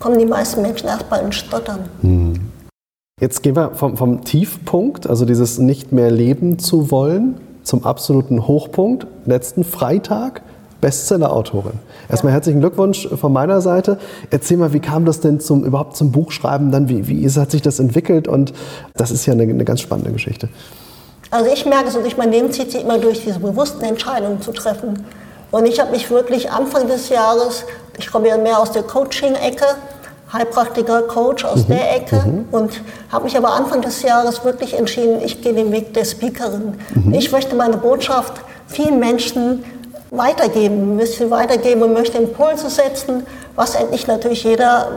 kommen 0.00 0.18
die 0.18 0.24
meisten 0.24 0.60
Menschen 0.60 0.88
erstmal 0.88 1.24
ins 1.24 1.36
Stottern. 1.36 1.84
Mhm. 2.02 2.50
Jetzt 3.20 3.44
gehen 3.44 3.54
wir 3.54 3.76
vom, 3.76 3.96
vom 3.96 4.24
Tiefpunkt, 4.24 5.08
also 5.08 5.24
dieses 5.24 5.58
nicht 5.58 5.92
mehr 5.92 6.10
leben 6.10 6.58
zu 6.58 6.90
wollen, 6.90 7.40
zum 7.62 7.84
absoluten 7.84 8.48
Hochpunkt. 8.48 9.06
Letzten 9.24 9.62
Freitag 9.62 10.42
Bestseller-Autorin. 10.82 11.78
Erstmal 12.10 12.34
herzlichen 12.34 12.60
Glückwunsch 12.60 13.08
von 13.08 13.32
meiner 13.32 13.62
Seite. 13.62 13.98
Erzähl 14.30 14.58
mal, 14.58 14.74
wie 14.74 14.80
kam 14.80 15.06
das 15.06 15.20
denn 15.20 15.40
zum, 15.40 15.64
überhaupt 15.64 15.96
zum 15.96 16.12
Buchschreiben? 16.12 16.70
Dann, 16.70 16.90
wie, 16.90 17.08
wie 17.08 17.26
hat 17.30 17.50
sich 17.50 17.62
das 17.62 17.78
entwickelt? 17.78 18.28
Und 18.28 18.52
das 18.94 19.10
ist 19.10 19.24
ja 19.24 19.32
eine, 19.32 19.44
eine 19.44 19.64
ganz 19.64 19.80
spannende 19.80 20.12
Geschichte. 20.12 20.50
Also 21.30 21.50
ich 21.50 21.64
merke 21.64 21.90
so, 21.90 22.00
durch 22.00 22.18
mein 22.18 22.30
Leben 22.30 22.52
zieht 22.52 22.72
sich 22.72 22.82
immer 22.82 22.98
durch, 22.98 23.24
diese 23.24 23.38
bewussten 23.38 23.82
Entscheidungen 23.84 24.42
zu 24.42 24.52
treffen. 24.52 25.06
Und 25.50 25.66
ich 25.66 25.80
habe 25.80 25.92
mich 25.92 26.10
wirklich 26.10 26.50
Anfang 26.50 26.88
des 26.88 27.08
Jahres, 27.08 27.64
ich 27.98 28.10
komme 28.10 28.28
ja 28.28 28.36
mehr 28.36 28.58
aus 28.58 28.72
der 28.72 28.82
Coaching-Ecke, 28.82 29.64
Heilpraktiker, 30.32 31.02
Coach 31.02 31.44
aus 31.44 31.68
mhm. 31.68 31.74
der 31.74 31.96
Ecke 31.96 32.16
mhm. 32.16 32.44
und 32.50 32.80
habe 33.10 33.24
mich 33.24 33.36
aber 33.36 33.52
Anfang 33.52 33.82
des 33.82 34.02
Jahres 34.02 34.44
wirklich 34.44 34.74
entschieden, 34.74 35.20
ich 35.22 35.42
gehe 35.42 35.52
den 35.52 35.70
Weg 35.72 35.94
der 35.94 36.04
Speakerin. 36.04 36.74
Mhm. 36.94 37.14
Ich 37.14 37.30
möchte 37.30 37.54
meine 37.54 37.76
Botschaft 37.76 38.40
vielen 38.66 38.98
Menschen 38.98 39.62
weitergeben, 40.12 40.94
ein 40.94 40.96
bisschen 40.98 41.30
weitergeben 41.30 41.82
und 41.82 41.94
möchte 41.94 42.18
Impulse 42.18 42.70
setzen, 42.70 43.26
was 43.56 43.74
endlich 43.74 44.06
natürlich 44.06 44.44
jeder, 44.44 44.88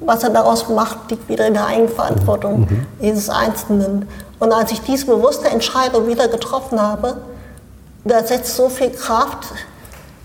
was 0.00 0.22
er 0.22 0.30
daraus 0.30 0.68
macht, 0.68 1.10
liegt 1.10 1.28
wieder 1.28 1.46
in 1.46 1.54
der 1.54 1.66
Eigenverantwortung 1.66 2.60
mhm. 2.60 2.86
jedes 3.00 3.30
Einzelnen. 3.30 4.08
Und 4.40 4.52
als 4.52 4.72
ich 4.72 4.82
diese 4.82 5.06
bewusste 5.06 5.48
Entscheidung 5.48 6.06
wieder 6.08 6.28
getroffen 6.28 6.82
habe, 6.82 7.18
da 8.04 8.22
setzt 8.22 8.54
so 8.56 8.68
viel 8.68 8.90
Kraft 8.90 9.46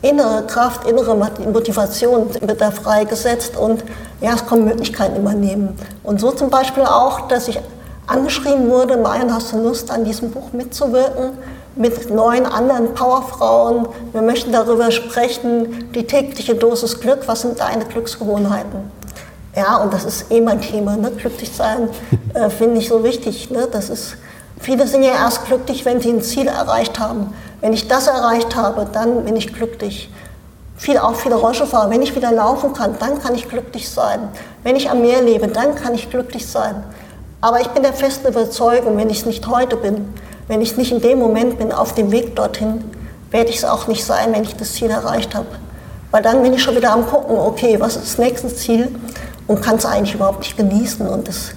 innere 0.02 0.44
Kraft, 0.48 0.88
innere 0.88 1.16
Motivation 1.16 2.30
wird 2.34 2.62
da 2.62 2.72
freigesetzt 2.72 3.58
und 3.58 3.84
ja, 4.22 4.34
es 4.34 4.46
kommen 4.46 4.66
Möglichkeiten 4.66 5.18
übernehmen. 5.18 5.78
Und 6.04 6.22
so 6.22 6.32
zum 6.32 6.50
Beispiel 6.50 6.84
auch, 6.84 7.28
dass 7.28 7.48
ich 7.48 7.60
angeschrieben 8.08 8.70
wurde, 8.70 8.98
Marion, 8.98 9.34
hast 9.34 9.52
du 9.52 9.62
Lust, 9.62 9.92
an 9.92 10.06
diesem 10.06 10.32
Buch 10.32 10.54
mitzuwirken? 10.54 11.32
Mit 11.80 12.10
neun 12.14 12.46
anderen 12.46 12.94
Powerfrauen. 12.94 13.88
Wir 14.12 14.22
möchten 14.22 14.52
darüber 14.52 14.92
sprechen, 14.92 15.90
die 15.96 16.06
tägliche 16.06 16.54
Dosis 16.54 17.00
Glück, 17.00 17.20
was 17.26 17.44
sind 17.44 17.58
deine 17.58 17.86
Glücksgewohnheiten? 17.86 18.92
Ja, 19.56 19.78
und 19.78 19.94
das 19.94 20.04
ist 20.04 20.30
eh 20.30 20.42
mein 20.42 20.60
Thema. 20.60 20.98
Ne? 20.98 21.10
Glücklich 21.12 21.56
sein 21.56 21.88
äh, 22.34 22.50
finde 22.50 22.80
ich 22.80 22.90
so 22.90 23.02
wichtig. 23.06 23.50
Ne? 23.50 23.70
Das 23.72 23.90
ist, 23.90 24.18
viele 24.60 24.88
sind 24.88 25.04
ja 25.04 25.12
erst 25.12 25.46
glücklich, 25.46 25.86
wenn 25.86 26.02
sie 26.02 26.10
ein 26.10 26.22
Ziel 26.22 26.48
erreicht 26.48 27.00
haben. 27.00 27.34
Wenn 27.62 27.72
ich 27.72 27.88
das 27.88 28.08
erreicht 28.08 28.58
habe, 28.58 28.86
dann 28.92 29.24
bin 29.24 29.38
ich 29.38 29.54
glücklich. 29.54 30.12
Viel, 30.76 30.98
auch 30.98 31.16
viele 31.16 31.36
Rollstuhlfahrer, 31.36 31.90
wenn 31.90 32.02
ich 32.02 32.14
wieder 32.14 32.34
laufen 32.34 32.74
kann, 32.74 32.98
dann 33.00 33.22
kann 33.22 33.36
ich 33.36 33.48
glücklich 33.48 33.90
sein. 33.90 34.28
Wenn 34.64 34.76
ich 34.76 34.90
am 34.90 35.00
Meer 35.00 35.22
lebe, 35.22 35.48
dann 35.48 35.76
kann 35.76 35.96
ich 35.96 36.10
glücklich 36.10 36.46
sein. 36.46 36.84
Aber 37.40 37.62
ich 37.62 37.68
bin 37.70 37.84
der 37.84 37.94
festen 37.94 38.28
Überzeugung, 38.28 38.98
wenn 38.98 39.10
ich 39.10 39.20
es 39.20 39.26
nicht 39.26 39.48
heute 39.48 39.78
bin, 39.78 40.14
wenn 40.50 40.62
ich 40.62 40.76
nicht 40.76 40.92
in 40.92 41.00
dem 41.00 41.20
Moment 41.20 41.60
bin, 41.60 41.72
auf 41.72 41.94
dem 41.94 42.12
Weg 42.12 42.36
dorthin, 42.36 42.84
werde 43.32 43.52
ich 43.52 43.58
es 43.58 43.66
auch 43.66 43.88
nicht 43.88 44.04
sein, 44.04 44.34
wenn 44.34 44.44
ich 44.44 44.56
das 44.56 44.74
Ziel 44.74 44.90
erreicht 44.90 45.36
habe. 45.36 45.48
Weil 46.10 46.24
dann 46.24 46.42
bin 46.42 46.54
ich 46.54 46.64
schon 46.64 46.76
wieder 46.76 46.92
am 46.92 47.06
gucken, 47.06 47.38
okay, 47.38 47.80
was 47.80 47.96
ist 47.96 48.06
das 48.06 48.18
nächste 48.18 48.54
Ziel 48.54 48.90
und 49.46 49.62
kann 49.62 49.76
es 49.76 49.86
eigentlich 49.86 50.16
überhaupt 50.16 50.40
nicht 50.40 50.58
genießen. 50.58 51.08
Und 51.08 51.28
das 51.28 51.52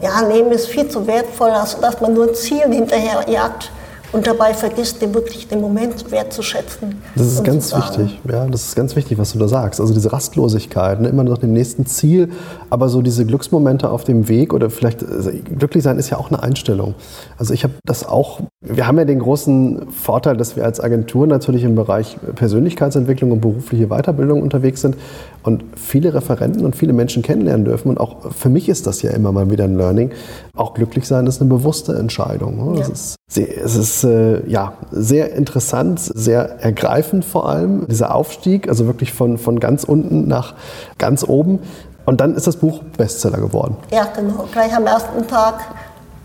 ja, 0.00 0.26
Leben 0.26 0.50
ist 0.50 0.66
viel 0.66 0.88
zu 0.88 1.06
wertvoll, 1.06 1.50
als 1.50 1.78
dass 1.78 2.00
man 2.00 2.14
nur 2.14 2.32
Zielen 2.32 2.72
hinterher 2.72 3.28
jagt 3.28 3.70
und 4.12 4.26
dabei 4.26 4.54
vergisst, 4.54 5.02
den 5.02 5.14
wirklich 5.14 5.48
den 5.48 5.60
Moment 5.60 6.10
wertzuschätzen. 6.10 7.02
Das 7.14 7.26
ist 7.26 7.44
ganz 7.44 7.74
wichtig, 7.74 8.18
ja, 8.28 8.46
das 8.46 8.68
ist 8.68 8.76
ganz 8.76 8.96
wichtig, 8.96 9.18
was 9.18 9.32
du 9.32 9.38
da 9.38 9.48
sagst. 9.48 9.80
Also 9.80 9.92
diese 9.92 10.12
Rastlosigkeit, 10.12 11.00
ne, 11.00 11.08
immer 11.08 11.24
nach 11.24 11.38
dem 11.38 11.52
nächsten 11.52 11.86
Ziel, 11.86 12.30
aber 12.70 12.88
so 12.88 13.02
diese 13.02 13.26
Glücksmomente 13.26 13.90
auf 13.90 14.04
dem 14.04 14.28
Weg 14.28 14.54
oder 14.54 14.70
vielleicht 14.70 15.04
also 15.04 15.30
glücklich 15.30 15.82
sein 15.84 15.98
ist 15.98 16.10
ja 16.10 16.16
auch 16.16 16.28
eine 16.30 16.42
Einstellung. 16.42 16.94
Also 17.36 17.52
ich 17.52 17.64
habe 17.64 17.74
das 17.84 18.06
auch, 18.06 18.40
wir 18.60 18.88
haben 18.88 18.98
ja 18.98 19.04
den 19.04 19.20
großen 19.20 19.92
Vorteil, 19.92 20.36
dass 20.36 20.56
wir 20.56 20.64
als 20.64 20.80
Agentur 20.80 21.28
natürlich 21.28 21.62
im 21.62 21.76
Bereich 21.76 22.18
Persönlichkeitsentwicklung 22.34 23.30
und 23.30 23.40
berufliche 23.40 23.86
Weiterbildung 23.86 24.42
unterwegs 24.42 24.80
sind 24.80 24.96
und 25.44 25.62
viele 25.76 26.12
Referenten 26.12 26.64
und 26.64 26.74
viele 26.74 26.92
Menschen 26.92 27.22
kennenlernen 27.22 27.64
dürfen. 27.64 27.88
Und 27.88 28.00
auch 28.00 28.32
für 28.32 28.48
mich 28.48 28.68
ist 28.68 28.88
das 28.88 29.00
ja 29.02 29.12
immer 29.12 29.30
mal 29.30 29.48
wieder 29.48 29.62
ein 29.62 29.76
Learning. 29.76 30.10
Auch 30.56 30.74
glücklich 30.74 31.06
sein 31.06 31.28
ist 31.28 31.40
eine 31.40 31.48
bewusste 31.48 31.94
Entscheidung. 31.94 32.72
Ne? 32.72 32.80
Ja. 32.80 32.88
ist, 32.88 33.16
es 33.28 33.76
ist 33.76 34.02
äh, 34.02 34.44
ja, 34.48 34.72
sehr 34.90 35.34
interessant, 35.34 36.00
sehr 36.00 36.60
ergreifend 36.60 37.24
vor 37.24 37.48
allem, 37.48 37.86
dieser 37.86 38.12
Aufstieg, 38.12 38.68
also 38.68 38.86
wirklich 38.86 39.12
von, 39.12 39.38
von 39.38 39.60
ganz 39.60 39.84
unten 39.84 40.26
nach 40.26 40.54
ganz 40.98 41.22
oben. 41.22 41.60
Und 42.06 42.20
dann 42.20 42.34
ist 42.34 42.48
das 42.48 42.56
Buch 42.56 42.82
Bestseller 42.96 43.38
geworden. 43.38 43.76
Ja, 43.92 44.08
genau. 44.16 44.46
Gleich 44.50 44.74
am 44.74 44.86
ersten 44.86 45.28
Tag 45.28 45.60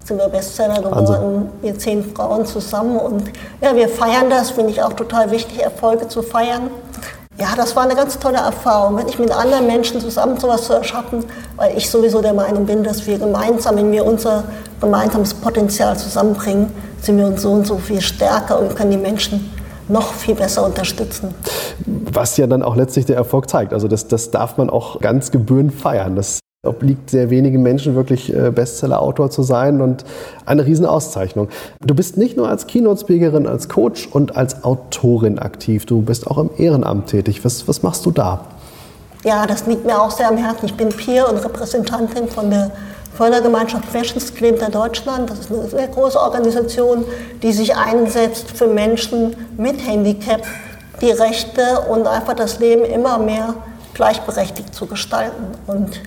sind 0.03 0.17
wir 0.17 0.27
Bestseller 0.27 0.75
geworden, 0.81 1.07
Wahnsinn. 1.07 1.49
wir 1.61 1.79
zehn 1.79 2.03
Frauen 2.13 2.45
zusammen. 2.45 2.97
Und 2.97 3.23
ja, 3.61 3.75
wir 3.75 3.87
feiern 3.87 4.29
das, 4.29 4.51
finde 4.51 4.71
ich 4.71 4.81
auch 4.81 4.93
total 4.93 5.31
wichtig, 5.31 5.61
Erfolge 5.61 6.07
zu 6.07 6.21
feiern. 6.21 6.69
Ja, 7.39 7.47
das 7.55 7.75
war 7.75 7.83
eine 7.83 7.95
ganz 7.95 8.19
tolle 8.19 8.37
Erfahrung, 8.37 8.97
wirklich 8.97 9.17
mit 9.17 9.31
anderen 9.31 9.65
Menschen 9.65 9.99
zusammen 9.99 10.39
sowas 10.39 10.63
zu 10.65 10.73
erschaffen, 10.73 11.25
weil 11.55 11.75
ich 11.75 11.89
sowieso 11.89 12.21
der 12.21 12.33
Meinung 12.33 12.67
bin, 12.67 12.83
dass 12.83 13.07
wir 13.07 13.17
gemeinsam, 13.17 13.77
wenn 13.77 13.91
wir 13.91 14.05
unser 14.05 14.43
gemeinsames 14.79 15.33
Potenzial 15.33 15.97
zusammenbringen, 15.97 16.71
sind 17.01 17.17
wir 17.17 17.25
uns 17.25 17.41
so 17.41 17.51
und 17.51 17.65
so 17.65 17.77
viel 17.77 18.01
stärker 18.01 18.59
und 18.59 18.75
können 18.75 18.91
die 18.91 18.97
Menschen 18.97 19.51
noch 19.87 20.13
viel 20.13 20.35
besser 20.35 20.63
unterstützen. 20.63 21.33
Was 21.85 22.37
ja 22.37 22.45
dann 22.45 22.61
auch 22.61 22.75
letztlich 22.75 23.05
der 23.05 23.15
Erfolg 23.15 23.49
zeigt. 23.49 23.73
Also 23.73 23.87
das, 23.87 24.07
das 24.07 24.29
darf 24.29 24.57
man 24.57 24.69
auch 24.69 24.99
ganz 24.99 25.31
gebührend 25.31 25.73
feiern. 25.73 26.15
Das 26.15 26.39
obliegt 26.65 27.09
sehr 27.09 27.29
wenigen 27.29 27.61
Menschen 27.61 27.93
wirklich 27.93 28.33
äh, 28.33 28.49
Bestseller-Autor 28.49 29.29
zu 29.29 29.43
sein 29.43 29.81
und 29.81 30.05
eine 30.45 30.65
Riesenauszeichnung. 30.65 31.49
Du 31.85 31.93
bist 31.93 32.15
nicht 32.15 32.37
nur 32.37 32.47
als 32.47 32.67
Keynote-Speakerin, 32.67 33.47
als 33.47 33.67
Coach 33.67 34.07
und 34.09 34.37
als 34.37 34.63
Autorin 34.63 35.39
aktiv, 35.39 35.85
du 35.85 36.01
bist 36.01 36.25
auch 36.25 36.37
im 36.37 36.49
Ehrenamt 36.57 37.07
tätig. 37.07 37.43
Was, 37.43 37.67
was 37.67 37.83
machst 37.83 38.05
du 38.05 38.11
da? 38.11 38.45
Ja, 39.25 39.45
das 39.45 39.65
liegt 39.67 39.85
mir 39.85 40.01
auch 40.01 40.11
sehr 40.11 40.29
am 40.29 40.37
Herzen. 40.37 40.67
Ich 40.67 40.75
bin 40.75 40.87
Peer 40.87 41.27
und 41.27 41.35
Repräsentantin 41.43 42.29
von 42.29 42.49
der 42.49 42.71
Fördergemeinschaft 43.13 43.91
Querschnittsgelähmter 43.91 44.69
Deutschland. 44.69 45.29
Das 45.29 45.39
ist 45.39 45.51
eine 45.51 45.67
sehr 45.67 45.87
große 45.87 46.17
Organisation, 46.17 47.03
die 47.41 47.51
sich 47.51 47.75
einsetzt 47.75 48.51
für 48.51 48.67
Menschen 48.67 49.35
mit 49.57 49.85
Handicap, 49.85 50.43
die 51.01 51.11
Rechte 51.11 51.61
und 51.91 52.07
einfach 52.07 52.35
das 52.35 52.59
Leben 52.59 52.85
immer 52.85 53.17
mehr 53.17 53.53
gleichberechtigt 53.93 54.73
zu 54.73 54.85
gestalten. 54.85 55.43
Und 55.67 55.99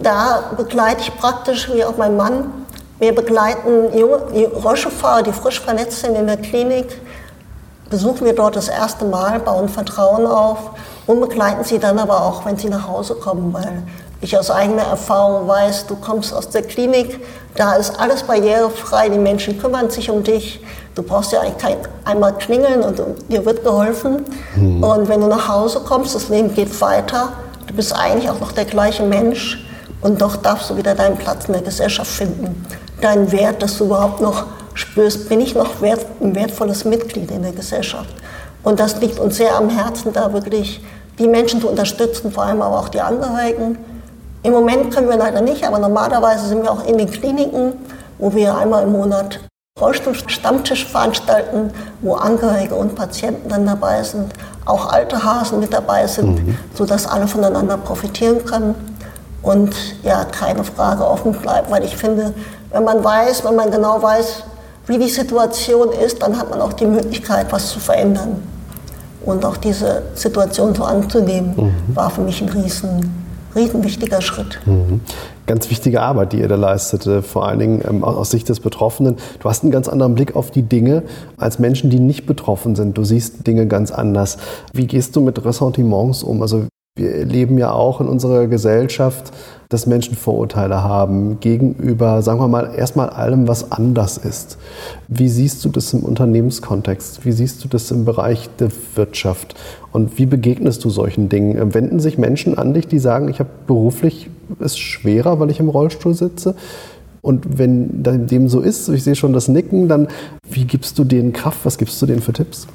da 0.00 0.52
begleite 0.56 1.00
ich 1.00 1.16
praktisch, 1.16 1.70
wie 1.72 1.84
auch 1.84 1.96
mein 1.96 2.16
Mann, 2.16 2.52
wir 2.98 3.14
begleiten 3.14 3.96
junge, 3.96 4.22
die 4.34 4.44
Rollstuhlfahrer, 4.44 5.22
die 5.22 5.32
frisch 5.32 5.60
verletzt 5.60 6.00
sind 6.00 6.16
in 6.16 6.26
der 6.26 6.36
Klinik, 6.36 7.00
besuchen 7.90 8.24
wir 8.24 8.34
dort 8.34 8.56
das 8.56 8.68
erste 8.68 9.04
Mal, 9.04 9.38
bauen 9.40 9.68
Vertrauen 9.68 10.26
auf 10.26 10.70
und 11.06 11.20
begleiten 11.20 11.64
sie 11.64 11.78
dann 11.78 11.98
aber 11.98 12.22
auch, 12.24 12.44
wenn 12.44 12.56
sie 12.56 12.68
nach 12.68 12.88
Hause 12.88 13.14
kommen, 13.14 13.52
weil 13.52 13.82
ich 14.20 14.36
aus 14.36 14.50
eigener 14.50 14.82
Erfahrung 14.82 15.46
weiß, 15.46 15.86
du 15.86 15.94
kommst 15.96 16.34
aus 16.34 16.48
der 16.48 16.62
Klinik, 16.62 17.20
da 17.54 17.74
ist 17.74 17.98
alles 17.98 18.24
barrierefrei, 18.24 19.08
die 19.08 19.18
Menschen 19.18 19.60
kümmern 19.60 19.90
sich 19.90 20.10
um 20.10 20.24
dich, 20.24 20.60
du 20.96 21.02
brauchst 21.02 21.32
ja 21.32 21.40
eigentlich 21.40 21.58
kein, 21.58 21.76
einmal 22.04 22.34
klingeln 22.34 22.82
und 22.82 23.00
dir 23.28 23.44
wird 23.44 23.62
geholfen. 23.62 24.24
Mhm. 24.56 24.82
Und 24.82 25.08
wenn 25.08 25.20
du 25.20 25.28
nach 25.28 25.48
Hause 25.48 25.80
kommst, 25.86 26.16
das 26.16 26.28
Leben 26.28 26.52
geht 26.52 26.80
weiter, 26.80 27.32
du 27.68 27.74
bist 27.74 27.94
eigentlich 27.94 28.28
auch 28.28 28.40
noch 28.40 28.50
der 28.50 28.64
gleiche 28.64 29.04
Mensch 29.04 29.67
und 30.00 30.20
doch 30.20 30.36
darfst 30.36 30.70
du 30.70 30.76
wieder 30.76 30.94
deinen 30.94 31.16
Platz 31.16 31.46
in 31.46 31.52
der 31.52 31.62
Gesellschaft 31.62 32.10
finden. 32.10 32.64
Deinen 33.00 33.30
Wert, 33.32 33.62
dass 33.62 33.78
du 33.78 33.86
überhaupt 33.86 34.20
noch 34.20 34.46
spürst, 34.74 35.28
bin 35.28 35.40
ich 35.40 35.54
noch 35.54 35.80
wert, 35.80 36.04
ein 36.20 36.34
wertvolles 36.34 36.84
Mitglied 36.84 37.30
in 37.30 37.42
der 37.42 37.52
Gesellschaft. 37.52 38.14
Und 38.62 38.80
das 38.80 39.00
liegt 39.00 39.18
uns 39.18 39.36
sehr 39.36 39.56
am 39.56 39.68
Herzen, 39.68 40.12
da 40.12 40.32
wirklich 40.32 40.80
die 41.18 41.26
Menschen 41.26 41.60
zu 41.60 41.68
unterstützen, 41.68 42.30
vor 42.30 42.44
allem 42.44 42.62
aber 42.62 42.78
auch 42.78 42.88
die 42.88 43.00
Angehörigen. 43.00 43.78
Im 44.42 44.52
Moment 44.52 44.94
können 44.94 45.08
wir 45.08 45.16
leider 45.16 45.40
nicht, 45.40 45.64
aber 45.64 45.78
normalerweise 45.78 46.46
sind 46.46 46.62
wir 46.62 46.70
auch 46.70 46.86
in 46.86 46.98
den 46.98 47.10
Kliniken, 47.10 47.72
wo 48.18 48.34
wir 48.34 48.56
einmal 48.56 48.84
im 48.84 48.92
Monat 48.92 49.40
Rollstuhl-Stammtisch 49.80 50.86
veranstalten, 50.86 51.70
wo 52.00 52.14
Angehörige 52.14 52.74
und 52.74 52.94
Patienten 52.94 53.48
dann 53.48 53.66
dabei 53.66 54.02
sind, 54.02 54.32
auch 54.64 54.92
alte 54.92 55.22
Hasen 55.22 55.60
mit 55.60 55.72
dabei 55.72 56.06
sind, 56.06 56.46
mhm. 56.46 56.58
sodass 56.74 57.06
alle 57.06 57.28
voneinander 57.28 57.76
profitieren 57.76 58.44
können 58.44 58.74
und 59.48 59.74
ja, 60.02 60.26
keine 60.26 60.62
Frage 60.62 61.06
offen 61.06 61.32
bleibt, 61.32 61.70
weil 61.70 61.82
ich 61.82 61.96
finde, 61.96 62.34
wenn 62.70 62.84
man 62.84 63.02
weiß, 63.02 63.46
wenn 63.46 63.56
man 63.56 63.70
genau 63.70 64.02
weiß, 64.02 64.44
wie 64.86 64.98
die 64.98 65.08
Situation 65.08 65.88
ist, 65.90 66.22
dann 66.22 66.38
hat 66.38 66.50
man 66.50 66.60
auch 66.60 66.74
die 66.74 66.84
Möglichkeit, 66.84 67.50
was 67.50 67.70
zu 67.70 67.80
verändern. 67.80 68.42
Und 69.24 69.46
auch 69.46 69.56
diese 69.56 70.02
Situation 70.14 70.74
so 70.74 70.84
anzunehmen, 70.84 71.54
mhm. 71.56 71.96
war 71.96 72.10
für 72.10 72.20
mich 72.20 72.42
ein 72.42 72.50
riesen, 72.50 73.24
riesen 73.54 73.82
wichtiger 73.82 74.20
Schritt. 74.20 74.60
Mhm. 74.66 75.00
Ganz 75.46 75.70
wichtige 75.70 76.02
Arbeit, 76.02 76.34
die 76.34 76.40
ihr 76.40 76.48
da 76.48 76.56
leistet, 76.56 77.08
vor 77.24 77.48
allen 77.48 77.58
Dingen 77.58 77.82
ähm, 77.88 78.04
aus 78.04 78.30
Sicht 78.30 78.50
des 78.50 78.60
Betroffenen. 78.60 79.16
Du 79.40 79.48
hast 79.48 79.62
einen 79.62 79.72
ganz 79.72 79.88
anderen 79.88 80.14
Blick 80.14 80.36
auf 80.36 80.50
die 80.50 80.62
Dinge 80.62 81.04
als 81.38 81.58
Menschen, 81.58 81.88
die 81.88 82.00
nicht 82.00 82.26
betroffen 82.26 82.76
sind. 82.76 82.98
Du 82.98 83.04
siehst 83.04 83.46
Dinge 83.46 83.66
ganz 83.66 83.92
anders. 83.92 84.36
Wie 84.74 84.86
gehst 84.86 85.16
du 85.16 85.22
mit 85.22 85.42
Ressentiments 85.42 86.22
um? 86.22 86.42
Also 86.42 86.66
wir 86.98 87.14
erleben 87.14 87.56
ja 87.56 87.72
auch 87.72 88.00
in 88.00 88.08
unserer 88.08 88.46
Gesellschaft, 88.46 89.32
dass 89.68 89.86
Menschen 89.86 90.16
Vorurteile 90.16 90.82
haben 90.82 91.40
gegenüber, 91.40 92.22
sagen 92.22 92.40
wir 92.40 92.48
mal, 92.48 92.74
erstmal 92.74 93.10
allem, 93.10 93.48
was 93.48 93.70
anders 93.70 94.16
ist. 94.16 94.56
Wie 95.08 95.28
siehst 95.28 95.62
du 95.64 95.68
das 95.68 95.92
im 95.92 96.00
Unternehmenskontext? 96.00 97.24
Wie 97.26 97.32
siehst 97.32 97.62
du 97.62 97.68
das 97.68 97.90
im 97.90 98.06
Bereich 98.06 98.48
der 98.58 98.70
Wirtschaft? 98.94 99.54
Und 99.92 100.18
wie 100.18 100.26
begegnest 100.26 100.84
du 100.84 100.90
solchen 100.90 101.28
Dingen? 101.28 101.74
Wenden 101.74 102.00
sich 102.00 102.16
Menschen 102.16 102.56
an 102.56 102.72
dich, 102.72 102.86
die 102.86 102.98
sagen, 102.98 103.28
ich 103.28 103.40
habe 103.40 103.50
beruflich 103.66 104.30
es 104.58 104.78
schwerer, 104.78 105.38
weil 105.38 105.50
ich 105.50 105.60
im 105.60 105.68
Rollstuhl 105.68 106.14
sitze? 106.14 106.54
Und 107.20 107.58
wenn 107.58 108.02
dem 108.02 108.48
so 108.48 108.60
ist, 108.60 108.88
ich 108.88 109.04
sehe 109.04 109.16
schon 109.16 109.34
das 109.34 109.48
Nicken, 109.48 109.86
dann 109.86 110.08
wie 110.50 110.64
gibst 110.64 110.98
du 110.98 111.04
denen 111.04 111.34
Kraft? 111.34 111.58
Was 111.64 111.76
gibst 111.76 112.00
du 112.00 112.06
denen 112.06 112.22
für 112.22 112.32
Tipps? 112.32 112.66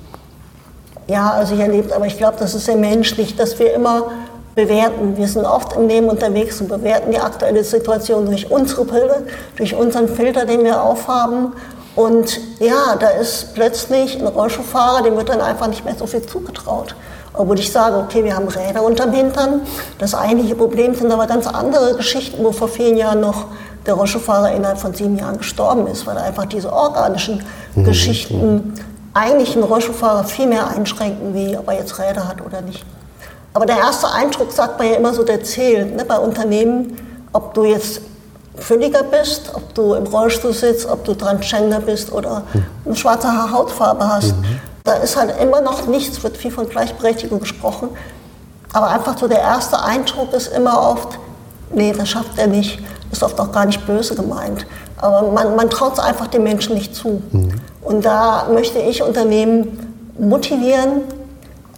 Ja, 1.08 1.32
also 1.32 1.56
ich 1.56 1.60
erlebe, 1.60 1.96
aber 1.96 2.06
ich 2.06 2.18
glaube, 2.18 2.38
das 2.40 2.54
ist 2.54 2.66
sehr 2.66 2.78
menschlich, 2.78 3.36
dass 3.36 3.60
wir 3.60 3.74
immer 3.74 4.12
bewerten. 4.56 5.18
Wir 5.18 5.28
sind 5.28 5.46
oft 5.46 5.76
im 5.76 5.88
Leben 5.88 6.08
unterwegs 6.08 6.62
und 6.62 6.70
bewerten 6.70 7.12
die 7.12 7.20
aktuelle 7.20 7.64
Situation 7.64 8.26
durch 8.26 8.50
unsere 8.52 8.86
Brille, 8.86 9.24
durch 9.56 9.76
unseren 9.76 10.08
Filter, 10.08 10.46
den 10.46 10.64
wir 10.64 10.82
aufhaben. 10.82 11.54
Und 11.96 12.40
ja, 12.60 12.96
da 13.00 13.10
ist 13.10 13.54
plötzlich 13.54 14.20
ein 14.20 14.28
Rollschuhfahrer, 14.28 15.04
dem 15.04 15.16
wird 15.16 15.30
dann 15.30 15.42
einfach 15.42 15.68
nicht 15.68 15.86
mehr 15.86 15.96
so 15.96 16.08
viel 16.08 16.22
zugetraut. 16.24 16.96
Obwohl 17.34 17.58
ich 17.60 17.72
sage, 17.72 17.98
okay, 17.98 18.24
wir 18.24 18.36
haben 18.36 18.48
Räder 18.48 18.84
unterm 18.84 19.12
Hintern. 19.12 19.62
Das 19.98 20.14
eigentliche 20.14 20.56
Problem 20.56 20.94
sind 20.94 21.12
aber 21.12 21.26
ganz 21.28 21.48
andere 21.48 21.96
Geschichten, 21.96 22.44
wo 22.44 22.52
vor 22.52 22.68
vielen 22.68 22.96
Jahren 22.96 23.22
noch 23.22 23.46
der 23.86 23.96
Rollschuhfahrer 23.96 24.54
innerhalb 24.54 24.80
von 24.80 24.94
sieben 24.94 25.18
Jahren 25.18 25.40
gestorben 25.40 25.88
ist, 25.88 26.06
weil 26.06 26.16
er 26.16 26.24
einfach 26.24 26.46
diese 26.46 26.72
organischen 26.72 27.44
mhm. 27.76 27.84
Geschichten 27.84 28.74
eigentlich 29.14 29.56
einen 29.56 29.64
Rollstuhlfahrer 29.64 30.24
viel 30.24 30.48
mehr 30.48 30.68
einschränken, 30.68 31.34
wie 31.34 31.58
ob 31.58 31.68
er 31.68 31.76
jetzt 31.76 32.00
Räder 32.00 32.28
hat 32.28 32.42
oder 32.42 32.62
nicht. 32.62 32.86
Aber 33.54 33.66
der 33.66 33.78
erste 33.78 34.12
Eindruck, 34.12 34.52
sagt 34.52 34.80
man 34.80 34.88
ja 34.88 34.96
immer 34.96 35.14
so, 35.14 35.24
der 35.24 35.44
zählt 35.44 35.96
ne, 35.96 36.04
bei 36.06 36.18
Unternehmen, 36.18 36.98
ob 37.32 37.54
du 37.54 37.66
jetzt 37.66 38.02
fülliger 38.56 39.04
bist, 39.04 39.52
ob 39.54 39.74
du 39.76 39.94
im 39.94 40.06
Rollstuhl 40.06 40.54
sitzt, 40.54 40.88
ob 40.88 41.04
du 41.06 41.14
Transgender 41.14 41.80
bist 41.80 42.12
oder 42.12 42.44
eine 42.86 42.96
schwarze 42.96 43.52
Hautfarbe 43.52 44.08
hast. 44.08 44.36
Mhm. 44.36 44.60
Da 44.84 44.94
ist 44.96 45.16
halt 45.16 45.40
immer 45.42 45.62
noch 45.62 45.88
nichts, 45.88 46.24
wird 46.24 46.38
viel 46.38 46.52
von 46.52 46.68
Gleichberechtigung 46.68 47.40
gesprochen. 47.40 47.90
Aber 48.74 48.90
einfach 48.90 49.18
so 49.18 49.28
der 49.28 49.40
erste 49.40 49.82
Eindruck 49.82 50.34
ist 50.34 50.48
immer 50.48 50.82
oft, 50.82 51.20
nee, 51.72 51.94
das 51.94 52.10
schafft 52.10 52.38
er 52.38 52.48
nicht. 52.48 52.80
Ist 53.12 53.24
oft 53.24 53.40
auch 53.40 53.52
gar 53.52 53.66
nicht 53.66 53.86
böse 53.86 54.16
gemeint. 54.16 54.66
Aber 54.98 55.32
man, 55.32 55.56
man 55.56 55.70
traut 55.70 55.94
es 55.94 56.00
einfach 56.00 56.28
den 56.28 56.44
Menschen 56.44 56.74
nicht 56.74 56.96
zu. 56.96 57.22
Mhm. 57.32 57.54
Und 57.84 58.06
da 58.06 58.48
möchte 58.52 58.80
ich 58.80 59.02
Unternehmen 59.04 59.78
motivieren, 60.18 61.02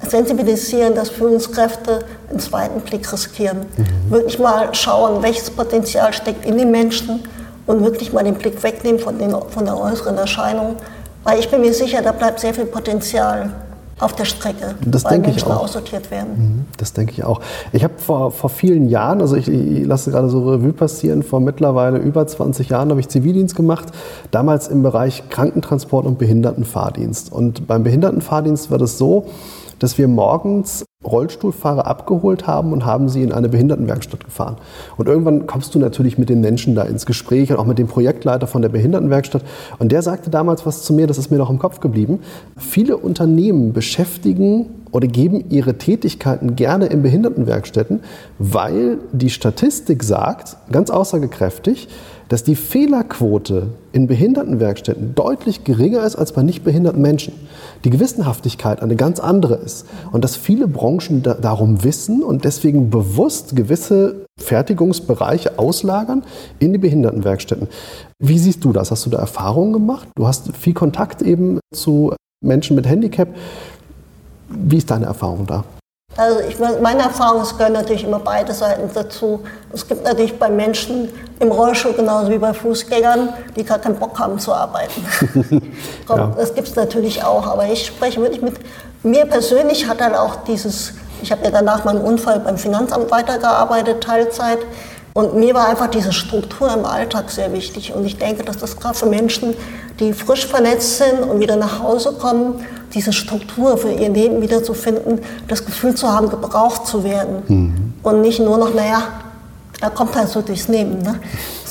sensibilisieren, 0.07 0.93
dass 0.93 1.09
Führungskräfte 1.09 2.05
einen 2.29 2.39
zweiten 2.39 2.81
Blick 2.81 3.11
riskieren. 3.11 3.65
Mhm. 3.77 4.11
Wirklich 4.11 4.39
mal 4.39 4.73
schauen, 4.73 5.23
welches 5.23 5.49
Potenzial 5.49 6.13
steckt 6.13 6.45
in 6.45 6.57
den 6.57 6.71
Menschen 6.71 7.23
und 7.65 7.83
wirklich 7.83 8.13
mal 8.13 8.23
den 8.23 8.35
Blick 8.35 8.61
wegnehmen 8.61 8.99
von, 8.99 9.17
den, 9.17 9.35
von 9.49 9.65
der 9.65 9.79
äußeren 9.79 10.17
Erscheinung. 10.17 10.75
Weil 11.23 11.39
ich 11.39 11.49
bin 11.49 11.61
mir 11.61 11.73
sicher, 11.73 12.01
da 12.01 12.11
bleibt 12.11 12.39
sehr 12.39 12.53
viel 12.53 12.65
Potenzial 12.65 13.51
auf 13.97 14.13
der 14.13 14.25
Strecke, 14.25 14.75
das 14.85 15.05
weil 15.05 15.19
Menschen 15.19 15.49
auch. 15.51 15.63
aussortiert 15.63 16.11
werden. 16.11 16.33
Mhm, 16.37 16.65
das 16.77 16.91
denke 16.91 17.13
ich 17.13 17.23
auch. 17.23 17.39
Ich 17.71 17.83
habe 17.83 17.93
vor, 17.97 18.31
vor 18.31 18.49
vielen 18.49 18.89
Jahren, 18.89 19.21
also 19.21 19.37
ich, 19.37 19.47
ich 19.47 19.85
lasse 19.85 20.11
gerade 20.11 20.29
so 20.29 20.49
Revue 20.49 20.73
passieren, 20.73 21.23
vor 21.23 21.39
mittlerweile 21.39 21.97
über 21.97 22.27
20 22.27 22.69
Jahren 22.69 22.89
habe 22.89 22.99
ich 22.99 23.07
Zivildienst 23.07 23.55
gemacht, 23.55 23.87
damals 24.31 24.67
im 24.67 24.83
Bereich 24.83 25.29
Krankentransport 25.29 26.05
und 26.05 26.17
Behindertenfahrdienst. 26.17 27.31
Und 27.31 27.67
beim 27.67 27.83
Behindertenfahrdienst 27.83 28.69
war 28.69 28.77
das 28.77 28.97
so, 28.97 29.27
dass 29.79 29.97
wir 29.97 30.07
morgens 30.07 30.85
Rollstuhlfahrer 31.05 31.85
abgeholt 31.85 32.47
haben 32.47 32.73
und 32.73 32.85
haben 32.85 33.09
sie 33.09 33.21
in 33.21 33.31
eine 33.31 33.49
Behindertenwerkstatt 33.49 34.25
gefahren. 34.25 34.57
Und 34.97 35.07
irgendwann 35.07 35.45
kommst 35.47 35.75
du 35.75 35.79
natürlich 35.79 36.17
mit 36.17 36.29
den 36.29 36.41
Menschen 36.41 36.75
da 36.75 36.83
ins 36.83 37.05
Gespräch 37.05 37.51
und 37.51 37.57
auch 37.57 37.65
mit 37.65 37.77
dem 37.77 37.87
Projektleiter 37.87 38.47
von 38.47 38.61
der 38.61 38.69
Behindertenwerkstatt. 38.69 39.43
Und 39.77 39.91
der 39.91 40.01
sagte 40.01 40.29
damals 40.29 40.65
was 40.65 40.83
zu 40.83 40.93
mir, 40.93 41.07
das 41.07 41.17
ist 41.17 41.31
mir 41.31 41.37
noch 41.37 41.49
im 41.49 41.59
Kopf 41.59 41.79
geblieben. 41.79 42.19
Viele 42.57 42.97
Unternehmen 42.97 43.73
beschäftigen 43.73 44.67
oder 44.91 45.07
geben 45.07 45.45
ihre 45.49 45.77
Tätigkeiten 45.77 46.55
gerne 46.55 46.87
in 46.87 47.03
Behindertenwerkstätten, 47.03 47.99
weil 48.39 48.99
die 49.11 49.29
Statistik 49.29 50.03
sagt, 50.03 50.57
ganz 50.71 50.89
aussagekräftig, 50.89 51.89
dass 52.29 52.43
die 52.43 52.55
Fehlerquote 52.55 53.67
in 53.91 54.07
Behindertenwerkstätten 54.07 55.15
deutlich 55.15 55.63
geringer 55.63 56.03
ist 56.03 56.15
als 56.15 56.31
bei 56.31 56.41
nicht 56.41 56.63
behinderten 56.63 57.01
Menschen. 57.01 57.33
Die 57.83 57.89
Gewissenhaftigkeit 57.89 58.81
eine 58.81 58.95
ganz 58.95 59.19
andere 59.19 59.55
ist. 59.55 59.85
Und 60.11 60.23
dass 60.23 60.35
viele 60.35 60.67
Branchen 60.67 61.21
da, 61.23 61.35
darum 61.35 61.83
wissen 61.83 62.23
und 62.23 62.43
deswegen 62.45 62.89
bewusst 62.89 63.55
gewisse 63.55 64.25
Fertigungsbereiche 64.39 65.59
auslagern 65.59 66.23
in 66.59 66.73
die 66.73 66.79
Behindertenwerkstätten. 66.79 67.67
Wie 68.19 68.39
siehst 68.39 68.63
du 68.63 68.73
das? 68.73 68.91
Hast 68.91 69.05
du 69.05 69.09
da 69.09 69.19
Erfahrungen 69.19 69.73
gemacht? 69.73 70.07
Du 70.15 70.27
hast 70.27 70.55
viel 70.57 70.73
Kontakt 70.73 71.21
eben 71.21 71.59
zu 71.73 72.13
Menschen 72.43 72.75
mit 72.75 72.87
Handicap. 72.87 73.29
Wie 74.49 74.77
ist 74.77 74.89
deine 74.89 75.05
Erfahrung 75.05 75.45
da? 75.45 75.63
Also 76.17 76.39
ich, 76.39 76.57
meine 76.81 77.03
Erfahrung, 77.03 77.41
es 77.41 77.57
gehören 77.57 77.73
natürlich 77.73 78.05
immer 78.05 78.19
beide 78.19 78.53
Seiten 78.53 78.89
dazu. 78.93 79.43
Es 79.73 79.85
gibt 79.85 80.05
natürlich 80.05 80.39
bei 80.39 80.49
Menschen 80.49 81.09
im 81.39 81.51
Rollstuhl 81.51 81.93
genauso 81.93 82.29
wie 82.31 82.37
bei 82.37 82.53
Fußgängern, 82.53 83.33
die 83.55 83.65
gar 83.65 83.79
keinen 83.79 83.97
Bock 83.97 84.17
haben 84.17 84.39
zu 84.39 84.53
arbeiten. 84.53 85.05
ja. 86.09 86.31
Das 86.37 86.53
gibt 86.53 86.69
es 86.69 86.75
natürlich 86.75 87.23
auch, 87.23 87.45
aber 87.47 87.65
ich 87.65 87.87
spreche 87.87 88.21
wirklich 88.21 88.41
mit 88.41 88.53
mir 89.03 89.25
persönlich 89.25 89.87
hat 89.87 90.01
dann 90.01 90.15
auch 90.15 90.37
dieses, 90.47 90.93
ich 91.21 91.31
habe 91.31 91.43
ja 91.43 91.51
danach 91.51 91.83
meinen 91.85 92.01
Unfall 92.01 92.39
beim 92.39 92.57
Finanzamt 92.57 93.11
weitergearbeitet, 93.11 94.03
Teilzeit. 94.03 94.59
Und 95.17 95.33
mir 95.33 95.53
war 95.53 95.69
einfach 95.69 95.87
diese 95.87 96.11
Struktur 96.11 96.73
im 96.73 96.83
Alltag 96.83 97.31
sehr 97.31 97.53
wichtig. 97.53 97.93
Und 97.93 98.03
ich 98.05 98.17
denke, 98.17 98.43
dass 98.43 98.57
das 98.57 98.75
gerade 98.75 98.95
für 98.95 99.05
Menschen, 99.05 99.53
die 99.97 100.11
frisch 100.11 100.45
verletzt 100.45 100.97
sind 100.97 101.23
und 101.23 101.39
wieder 101.39 101.55
nach 101.55 101.79
Hause 101.79 102.11
kommen, 102.19 102.65
diese 102.93 103.13
Struktur 103.13 103.77
für 103.77 103.91
ihr 103.91 104.09
Leben 104.09 104.41
wiederzufinden, 104.41 105.21
das 105.47 105.65
Gefühl 105.65 105.95
zu 105.95 106.11
haben, 106.11 106.29
gebraucht 106.29 106.85
zu 106.85 107.05
werden. 107.05 107.43
Mhm. 107.47 107.93
Und 108.03 108.19
nicht 108.19 108.41
nur 108.41 108.57
noch, 108.57 108.73
naja, 108.73 109.03
er 109.79 109.89
kommt 109.89 110.17
halt 110.17 110.27
so 110.27 110.41
durchs 110.41 110.67
Leben. 110.67 110.97
Ne? 110.97 111.17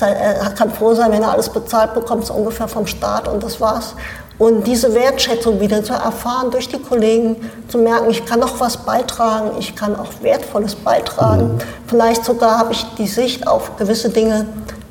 Er 0.00 0.50
kann 0.52 0.70
froh 0.70 0.94
sein, 0.94 1.12
wenn 1.12 1.22
er 1.22 1.32
alles 1.32 1.50
bezahlt 1.50 1.92
bekommt, 1.92 2.24
so 2.24 2.32
ungefähr 2.32 2.66
vom 2.66 2.86
Staat 2.86 3.28
und 3.28 3.42
das 3.42 3.60
war's. 3.60 3.94
Und 4.38 4.66
diese 4.66 4.94
Wertschätzung 4.94 5.60
wieder 5.60 5.84
zu 5.84 5.92
erfahren 5.92 6.50
durch 6.50 6.68
die 6.68 6.78
Kollegen, 6.78 7.36
zu 7.68 7.78
merken, 7.78 8.10
ich 8.10 8.24
kann 8.24 8.42
auch 8.42 8.58
was 8.58 8.78
beitragen, 8.78 9.52
ich 9.58 9.76
kann 9.76 9.94
auch 9.94 10.10
Wertvolles 10.22 10.74
beitragen. 10.74 11.54
Mhm. 11.54 11.58
Vielleicht 11.86 12.24
sogar 12.24 12.58
habe 12.58 12.72
ich 12.72 12.84
die 12.98 13.06
Sicht 13.06 13.46
auf 13.46 13.76
gewisse 13.76 14.10
Dinge 14.10 14.46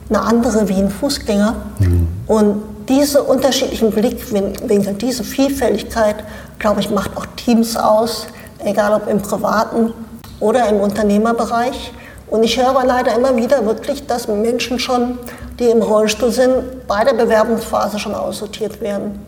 eine 0.09 0.21
andere 0.21 0.69
wie 0.69 0.75
ein 0.75 0.89
Fußgänger. 0.89 1.55
Mhm. 1.79 2.07
Und 2.27 2.63
diese 2.87 3.23
unterschiedlichen 3.23 3.91
Blickwinkel, 3.91 4.93
diese 4.95 5.23
Vielfältigkeit, 5.23 6.15
glaube 6.59 6.79
ich, 6.81 6.89
macht 6.89 7.15
auch 7.17 7.25
Teams 7.35 7.75
aus, 7.75 8.27
egal 8.63 8.93
ob 8.93 9.09
im 9.09 9.21
privaten 9.21 9.93
oder 10.39 10.67
im 10.69 10.77
Unternehmerbereich. 10.77 11.93
Und 12.27 12.43
ich 12.43 12.57
höre 12.57 12.69
aber 12.69 12.85
leider 12.85 13.15
immer 13.15 13.35
wieder 13.35 13.65
wirklich, 13.65 14.07
dass 14.07 14.27
Menschen 14.27 14.79
schon, 14.79 15.19
die 15.59 15.69
im 15.69 15.81
Rollstuhl 15.81 16.31
sind, 16.31 16.87
bei 16.87 17.03
der 17.03 17.13
Bewerbungsphase 17.13 17.99
schon 17.99 18.15
aussortiert 18.15 18.81
werden. 18.81 19.19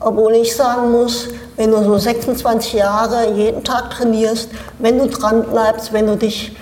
Obwohl 0.00 0.32
ich 0.34 0.56
sagen 0.56 0.90
muss, 0.90 1.28
wenn 1.56 1.70
du 1.70 1.82
so 1.84 1.96
26 1.96 2.72
Jahre 2.72 3.32
jeden 3.32 3.62
Tag 3.62 3.90
trainierst, 3.90 4.48
wenn 4.78 4.98
du 4.98 5.06
dran 5.06 5.44
bleibst, 5.44 5.92
wenn 5.92 6.06
du 6.06 6.16
dich 6.16 6.56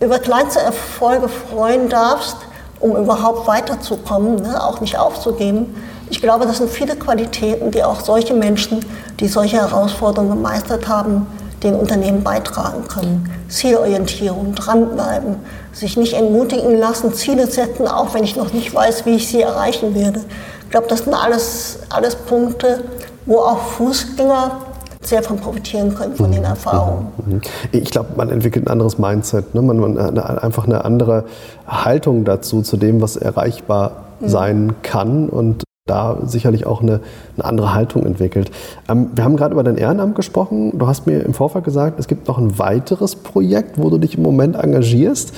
über 0.00 0.18
kleinste 0.18 0.60
Erfolge 0.60 1.28
freuen 1.28 1.88
darfst, 1.88 2.36
um 2.80 2.96
überhaupt 2.96 3.46
weiterzukommen, 3.46 4.36
ne, 4.36 4.62
auch 4.62 4.80
nicht 4.80 4.98
aufzugeben. 4.98 5.74
Ich 6.10 6.20
glaube, 6.20 6.46
das 6.46 6.58
sind 6.58 6.70
viele 6.70 6.96
Qualitäten, 6.96 7.70
die 7.70 7.82
auch 7.82 8.00
solche 8.00 8.34
Menschen, 8.34 8.84
die 9.18 9.28
solche 9.28 9.56
Herausforderungen 9.56 10.30
gemeistert 10.30 10.86
haben, 10.86 11.26
den 11.62 11.74
Unternehmen 11.74 12.22
beitragen 12.22 12.86
können. 12.86 13.30
Zielorientierung, 13.48 14.54
dranbleiben, 14.54 15.36
sich 15.72 15.96
nicht 15.96 16.14
entmutigen 16.14 16.78
lassen, 16.78 17.14
Ziele 17.14 17.46
setzen, 17.46 17.86
auch 17.86 18.14
wenn 18.14 18.24
ich 18.24 18.36
noch 18.36 18.52
nicht 18.52 18.74
weiß, 18.74 19.06
wie 19.06 19.16
ich 19.16 19.28
sie 19.28 19.42
erreichen 19.42 19.94
werde. 19.94 20.20
Ich 20.64 20.70
glaube, 20.70 20.86
das 20.88 21.00
sind 21.00 21.14
alles, 21.14 21.78
alles 21.90 22.16
Punkte, 22.16 22.82
wo 23.24 23.38
auch 23.38 23.58
Fußgänger 23.58 24.58
sehr 25.00 25.22
von 25.22 25.36
profitieren 25.36 25.94
können, 25.94 26.16
von 26.16 26.32
den 26.32 26.40
mhm. 26.40 26.46
Erfahrungen. 26.46 27.12
Mhm. 27.24 27.40
Ich 27.72 27.90
glaube, 27.90 28.10
man 28.16 28.30
entwickelt 28.30 28.66
ein 28.66 28.70
anderes 28.70 28.98
Mindset, 28.98 29.54
ne? 29.54 29.62
man, 29.62 29.78
man 29.78 29.98
eine, 29.98 30.42
einfach 30.42 30.66
eine 30.66 30.84
andere 30.84 31.24
Haltung 31.66 32.24
dazu, 32.24 32.62
zu 32.62 32.76
dem, 32.76 33.00
was 33.00 33.16
erreichbar 33.16 34.06
mhm. 34.20 34.28
sein 34.28 34.74
kann 34.82 35.28
und 35.28 35.62
da 35.86 36.18
sicherlich 36.24 36.66
auch 36.66 36.82
eine, 36.82 37.00
eine 37.36 37.44
andere 37.44 37.72
Haltung 37.72 38.04
entwickelt. 38.04 38.50
Ähm, 38.88 39.10
wir 39.14 39.24
haben 39.24 39.36
gerade 39.36 39.52
über 39.52 39.62
dein 39.62 39.78
Ehrenamt 39.78 40.16
gesprochen. 40.16 40.76
Du 40.76 40.86
hast 40.88 41.06
mir 41.06 41.20
im 41.20 41.32
Vorfeld 41.32 41.64
gesagt, 41.64 42.00
es 42.00 42.08
gibt 42.08 42.26
noch 42.26 42.38
ein 42.38 42.58
weiteres 42.58 43.14
Projekt, 43.14 43.78
wo 43.78 43.88
du 43.88 43.98
dich 43.98 44.16
im 44.16 44.22
Moment 44.22 44.56
engagierst. 44.56 45.32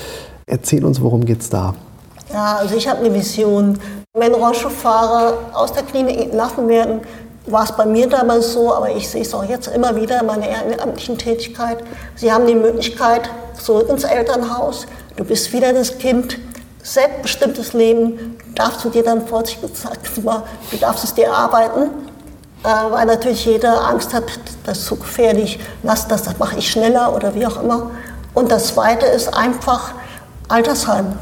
Erzähl 0.47 0.85
uns, 0.85 1.03
worum 1.03 1.27
geht 1.27 1.43
es 1.43 1.51
da? 1.51 1.75
Ja, 2.33 2.57
also 2.57 2.77
ich 2.77 2.89
habe 2.89 3.01
eine 3.01 3.15
Vision. 3.15 3.79
Wenn 4.15 4.35
Rollstuhlfahrer 4.35 5.35
aus 5.53 5.73
der 5.73 5.83
Klinik 5.83 6.19
entlassen 6.19 6.67
werden, 6.67 7.01
war 7.47 7.65
es 7.65 7.73
bei 7.73 7.85
mir 7.85 8.09
damals 8.09 8.55
so, 8.55 8.75
aber 8.75 8.91
ich 8.91 9.09
sehe 9.09 9.23
es 9.23 9.35
auch 9.35 9.45
jetzt 9.45 9.69
immer 9.69 9.97
wieder 9.97 10.21
in 10.21 10.27
meiner 10.27 10.49
ehrenamtlichen 10.49 11.19
Tätigkeit. 11.19 11.79
Sie 12.17 12.33
haben 12.33 12.47
die 12.47 12.55
Möglichkeit, 12.55 13.31
zurück 13.55 13.89
ins 13.89 14.05
Elternhaus, 14.05 14.87
du 15.17 15.25
bist 15.25 15.53
wieder 15.53 15.73
das 15.73 15.99
Kind, 15.99 16.39
selbstbestimmtes 16.83 17.73
Leben, 17.73 18.39
darfst 18.55 18.85
du 18.85 18.91
dir 18.91 19.03
dann 19.03 19.27
vorsichtig 19.27 19.73
gesagt, 19.73 20.11
du 20.17 20.77
darfst 20.79 21.05
es 21.05 21.15
dir 21.15 21.27
erarbeiten, 21.27 21.91
äh, 22.65 22.69
weil 22.91 23.07
natürlich 23.07 23.45
jeder 23.45 23.85
Angst 23.87 24.15
hat, 24.15 24.25
das 24.65 24.79
ist 24.79 24.87
zu 24.87 24.97
gefährlich, 24.97 25.61
lass 25.83 26.09
das, 26.09 26.23
das 26.23 26.39
mache 26.39 26.59
ich 26.59 26.71
schneller 26.71 27.15
oder 27.15 27.35
wie 27.35 27.47
auch 27.47 27.63
immer. 27.63 27.91
Und 28.35 28.51
das 28.51 28.69
Zweite 28.69 29.07
ist 29.07 29.35
einfach 29.35 29.93
Altersheim. 30.49 31.15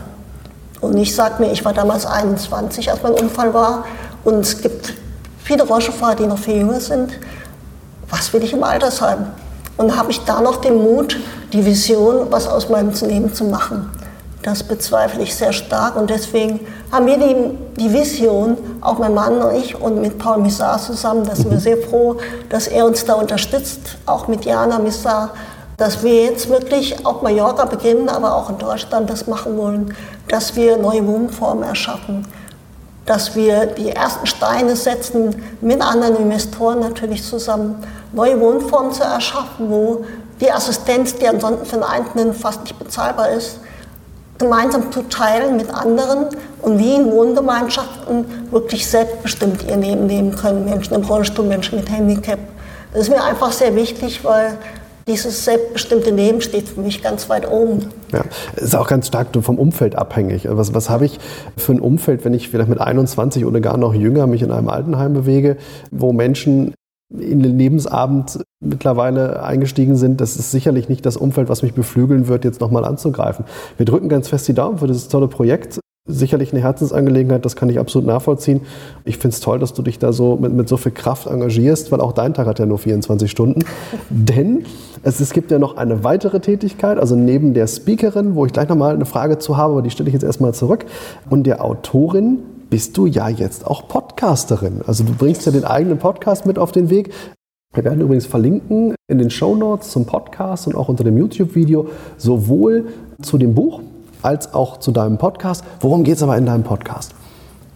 Und 0.80 0.96
ich 0.96 1.14
sage 1.14 1.42
mir, 1.42 1.52
ich 1.52 1.64
war 1.64 1.72
damals 1.72 2.06
21, 2.06 2.90
als 2.90 3.02
mein 3.02 3.12
Unfall 3.12 3.54
war. 3.54 3.84
Und 4.24 4.40
es 4.40 4.60
gibt 4.60 4.94
viele 5.42 5.62
Rollstuhlfahrer, 5.64 6.16
die 6.16 6.26
noch 6.26 6.38
viel 6.38 6.56
jünger 6.56 6.80
sind. 6.80 7.12
Was 8.10 8.32
will 8.32 8.42
ich 8.42 8.52
im 8.52 8.62
Altersheim? 8.62 9.26
Und 9.76 9.96
habe 9.96 10.10
ich 10.10 10.24
da 10.24 10.40
noch 10.40 10.56
den 10.56 10.76
Mut, 10.76 11.18
die 11.52 11.64
Vision, 11.64 12.26
was 12.30 12.46
aus 12.46 12.68
meinem 12.68 12.92
Leben 13.02 13.32
zu 13.32 13.44
machen? 13.44 13.90
Das 14.46 14.62
bezweifle 14.62 15.24
ich 15.24 15.34
sehr 15.34 15.52
stark 15.52 15.96
und 15.96 16.08
deswegen 16.08 16.60
haben 16.92 17.06
wir 17.06 17.18
die, 17.18 17.80
die 17.80 17.92
Vision, 17.92 18.56
auch 18.80 18.96
mein 18.96 19.12
Mann 19.12 19.42
und 19.42 19.56
ich 19.56 19.74
und 19.74 20.00
mit 20.00 20.20
Paul 20.20 20.38
Missar 20.38 20.78
zusammen, 20.78 21.26
da 21.26 21.34
sind 21.34 21.50
wir 21.50 21.58
sehr 21.58 21.78
froh, 21.78 22.18
dass 22.48 22.68
er 22.68 22.86
uns 22.86 23.04
da 23.04 23.14
unterstützt, 23.14 23.96
auch 24.06 24.28
mit 24.28 24.44
Jana 24.44 24.78
Missar, 24.78 25.30
dass 25.78 26.04
wir 26.04 26.26
jetzt 26.26 26.48
wirklich 26.48 27.04
auf 27.04 27.22
Mallorca 27.22 27.64
beginnen, 27.64 28.08
aber 28.08 28.36
auch 28.36 28.48
in 28.48 28.58
Deutschland 28.58 29.10
das 29.10 29.26
machen 29.26 29.58
wollen, 29.58 29.96
dass 30.28 30.54
wir 30.54 30.76
neue 30.76 31.04
Wohnformen 31.04 31.64
erschaffen, 31.64 32.24
dass 33.04 33.34
wir 33.34 33.66
die 33.66 33.90
ersten 33.90 34.26
Steine 34.26 34.76
setzen, 34.76 35.42
mit 35.60 35.82
anderen 35.82 36.18
Investoren 36.18 36.78
natürlich 36.78 37.24
zusammen, 37.24 37.82
neue 38.12 38.38
Wohnformen 38.38 38.92
zu 38.92 39.02
erschaffen, 39.02 39.68
wo 39.68 40.04
die 40.40 40.52
Assistenz, 40.52 41.16
die 41.16 41.26
ansonsten 41.26 41.66
für 41.66 41.76
den 41.78 41.82
Einzelnen 41.82 42.32
fast 42.32 42.62
nicht 42.62 42.78
bezahlbar 42.78 43.30
ist, 43.30 43.58
gemeinsam 44.38 44.92
zu 44.92 45.02
teilen 45.02 45.56
mit 45.56 45.70
anderen 45.70 46.26
und 46.62 46.78
wie 46.78 46.94
in 46.94 47.10
Wohngemeinschaften 47.10 48.24
wirklich 48.50 48.86
selbstbestimmt 48.86 49.64
ihr 49.68 49.76
Leben 49.76 50.08
leben 50.08 50.34
können. 50.34 50.64
Menschen 50.64 50.94
im 50.94 51.02
Rollstuhl, 51.02 51.46
Menschen 51.46 51.78
mit 51.78 51.90
Handicap. 51.90 52.38
Das 52.92 53.02
ist 53.02 53.10
mir 53.10 53.22
einfach 53.22 53.52
sehr 53.52 53.74
wichtig, 53.74 54.24
weil 54.24 54.58
dieses 55.06 55.44
selbstbestimmte 55.44 56.10
Leben 56.10 56.40
steht 56.40 56.68
für 56.68 56.80
mich 56.80 57.02
ganz 57.02 57.28
weit 57.28 57.48
oben. 57.48 57.86
Ja, 58.12 58.22
ist 58.56 58.74
auch 58.74 58.88
ganz 58.88 59.06
stark 59.06 59.28
vom 59.40 59.58
Umfeld 59.58 59.94
abhängig. 59.94 60.48
Was, 60.50 60.74
was 60.74 60.90
habe 60.90 61.06
ich 61.06 61.20
für 61.56 61.72
ein 61.72 61.80
Umfeld, 61.80 62.24
wenn 62.24 62.34
ich 62.34 62.48
vielleicht 62.48 62.68
mit 62.68 62.80
21 62.80 63.44
oder 63.44 63.60
gar 63.60 63.76
noch 63.76 63.94
jünger 63.94 64.26
mich 64.26 64.42
in 64.42 64.50
einem 64.50 64.68
Altenheim 64.68 65.12
bewege, 65.12 65.58
wo 65.92 66.12
Menschen 66.12 66.74
in 67.10 67.42
den 67.42 67.56
Lebensabend 67.56 68.40
mittlerweile 68.60 69.42
eingestiegen 69.42 69.96
sind, 69.96 70.20
das 70.20 70.36
ist 70.36 70.50
sicherlich 70.50 70.88
nicht 70.88 71.06
das 71.06 71.16
Umfeld, 71.16 71.48
was 71.48 71.62
mich 71.62 71.74
beflügeln 71.74 72.26
wird, 72.26 72.44
jetzt 72.44 72.60
nochmal 72.60 72.84
anzugreifen. 72.84 73.44
Wir 73.76 73.86
drücken 73.86 74.08
ganz 74.08 74.28
fest 74.28 74.48
die 74.48 74.54
Daumen 74.54 74.78
für 74.78 74.86
dieses 74.86 75.08
tolle 75.08 75.28
Projekt. 75.28 75.78
Sicherlich 76.08 76.52
eine 76.52 76.62
Herzensangelegenheit, 76.62 77.44
das 77.44 77.56
kann 77.56 77.68
ich 77.68 77.80
absolut 77.80 78.06
nachvollziehen. 78.06 78.60
Ich 79.04 79.16
finde 79.18 79.34
es 79.34 79.40
toll, 79.40 79.58
dass 79.58 79.72
du 79.72 79.82
dich 79.82 79.98
da 79.98 80.12
so 80.12 80.36
mit, 80.36 80.52
mit 80.52 80.68
so 80.68 80.76
viel 80.76 80.92
Kraft 80.92 81.26
engagierst, 81.26 81.90
weil 81.90 82.00
auch 82.00 82.12
dein 82.12 82.32
Tag 82.32 82.46
hat 82.46 82.60
ja 82.60 82.66
nur 82.66 82.78
24 82.78 83.28
Stunden. 83.28 83.64
Denn 84.10 84.64
es, 85.02 85.18
es 85.18 85.32
gibt 85.32 85.50
ja 85.50 85.58
noch 85.58 85.76
eine 85.76 86.04
weitere 86.04 86.38
Tätigkeit, 86.38 86.98
also 86.98 87.16
neben 87.16 87.54
der 87.54 87.66
Speakerin, 87.66 88.36
wo 88.36 88.46
ich 88.46 88.52
gleich 88.52 88.68
nochmal 88.68 88.94
eine 88.94 89.04
Frage 89.04 89.38
zu 89.38 89.56
habe, 89.56 89.72
aber 89.72 89.82
die 89.82 89.90
stelle 89.90 90.08
ich 90.08 90.12
jetzt 90.12 90.24
erstmal 90.24 90.54
zurück, 90.54 90.86
und 91.28 91.44
der 91.44 91.64
Autorin 91.64 92.38
bist 92.70 92.96
du 92.96 93.06
ja 93.06 93.28
jetzt 93.28 93.66
auch 93.66 93.88
Podcasterin. 93.88 94.82
Also 94.86 95.04
du 95.04 95.14
bringst 95.14 95.46
ja 95.46 95.52
den 95.52 95.64
eigenen 95.64 95.98
Podcast 95.98 96.46
mit 96.46 96.58
auf 96.58 96.72
den 96.72 96.90
Weg. 96.90 97.12
Wir 97.74 97.84
werden 97.84 98.00
übrigens 98.00 98.26
verlinken 98.26 98.94
in 99.08 99.18
den 99.18 99.30
Show 99.30 99.54
Notes 99.54 99.90
zum 99.90 100.06
Podcast 100.06 100.66
und 100.66 100.74
auch 100.74 100.88
unter 100.88 101.04
dem 101.04 101.16
YouTube-Video 101.16 101.88
sowohl 102.16 102.88
zu 103.22 103.38
dem 103.38 103.54
Buch 103.54 103.80
als 104.22 104.54
auch 104.54 104.78
zu 104.78 104.90
deinem 104.90 105.18
Podcast. 105.18 105.62
Worum 105.80 106.02
geht 106.02 106.16
es 106.16 106.22
aber 106.22 106.36
in 106.36 106.46
deinem 106.46 106.64
Podcast? 106.64 107.12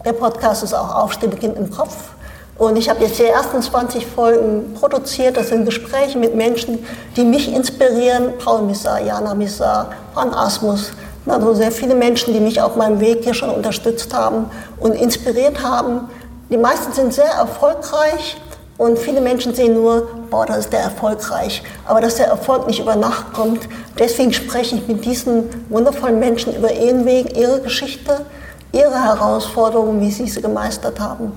Der 0.05 0.13
Podcast 0.15 0.65
ist 0.65 0.75
auch 0.75 0.95
Aufstehen 0.95 1.31
beginnt 1.31 1.57
im 1.57 1.71
Kopf. 1.71 2.15
Und 2.59 2.77
ich 2.77 2.91
habe 2.91 3.05
jetzt 3.05 3.19
die 3.19 3.25
ersten 3.25 3.63
20 3.63 4.07
Folgen 4.07 4.75
produziert. 4.75 5.37
Das 5.37 5.49
sind 5.49 5.65
Gespräche 5.65 6.19
mit 6.19 6.35
Menschen, 6.35 6.79
die 7.17 7.25
mich 7.25 7.55
inspirieren. 7.55 8.33
Paul 8.43 8.63
Missar, 8.63 9.01
Jana 9.01 9.35
Missar, 9.35 9.91
Juan 10.15 10.35
Asmus, 10.35 10.93
also 11.27 11.55
sehr 11.55 11.73
viele 11.73 11.95
Menschen, 11.95 12.33
die 12.33 12.41
mich 12.41 12.61
auf 12.61 12.77
meinem 12.77 13.01
Weg 13.01 13.25
hier 13.25 13.35
schon 13.35 13.51
unterstützt 13.51 14.15
haben 14.15 14.47
und 14.79 14.93
inspiriert 14.93 15.63
haben. 15.63 16.09
Die 16.51 16.57
meisten 16.57 16.93
sind 16.93 17.13
sehr 17.13 17.31
erfolgreich 17.31 18.37
und 18.81 18.99
viele 18.99 19.21
Menschen 19.21 19.55
sehen 19.55 19.75
nur, 19.75 20.09
boah, 20.31 20.47
das 20.47 20.61
ist 20.61 20.73
der 20.73 20.81
erfolgreich. 20.81 21.63
Aber 21.87 22.01
dass 22.01 22.15
der 22.15 22.29
Erfolg 22.29 22.67
nicht 22.67 22.81
über 22.81 22.97
Nacht 22.97 23.35
kommt, 23.35 23.69
deswegen 23.99 24.33
spreche 24.33 24.77
ich 24.77 24.89
mit 24.89 25.05
diesen 25.05 25.45
wundervollen 25.69 26.19
Menschen 26.19 26.57
über 26.57 26.73
ihren 26.73 27.05
Weg, 27.05 27.37
ihre 27.37 27.61
Geschichte, 27.61 28.25
ihre 28.73 29.05
Herausforderungen, 29.05 30.01
wie 30.01 30.11
sie 30.11 30.27
sie 30.27 30.41
gemeistert 30.41 30.99
haben. 30.99 31.33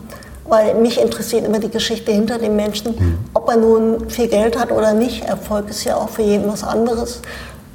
Weil 0.46 0.76
mich 0.76 1.02
interessiert 1.02 1.46
immer 1.46 1.60
die 1.60 1.70
Geschichte 1.70 2.12
hinter 2.12 2.38
dem 2.38 2.56
Menschen, 2.56 2.96
mhm. 2.96 3.18
ob 3.34 3.50
er 3.50 3.58
nun 3.58 4.10
viel 4.10 4.30
Geld 4.30 4.58
hat 4.58 4.72
oder 4.72 4.94
nicht. 4.94 5.26
Erfolg 5.26 5.70
ist 5.70 5.84
ja 5.84 5.98
auch 5.98 6.10
für 6.10 6.22
jeden 6.22 6.50
was 6.50 6.64
anderes. 6.64 7.22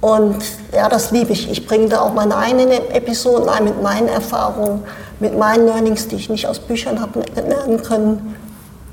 Und 0.01 0.37
ja, 0.73 0.89
das 0.89 1.11
liebe 1.11 1.33
ich. 1.33 1.51
Ich 1.51 1.67
bringe 1.67 1.89
da 1.89 2.01
auch 2.01 2.13
meine 2.13 2.37
eigenen 2.37 2.71
Episoden 2.71 3.49
ein 3.49 3.65
mit 3.65 3.83
meinen 3.83 4.09
Erfahrungen, 4.09 4.83
mit 5.19 5.37
meinen 5.37 5.67
Learnings, 5.67 6.07
die 6.09 6.17
ich 6.17 6.29
nicht 6.29 6.47
aus 6.47 6.61
Büchern 6.61 7.01
habe 7.01 7.23
lernen 7.35 7.83
können. 7.83 8.37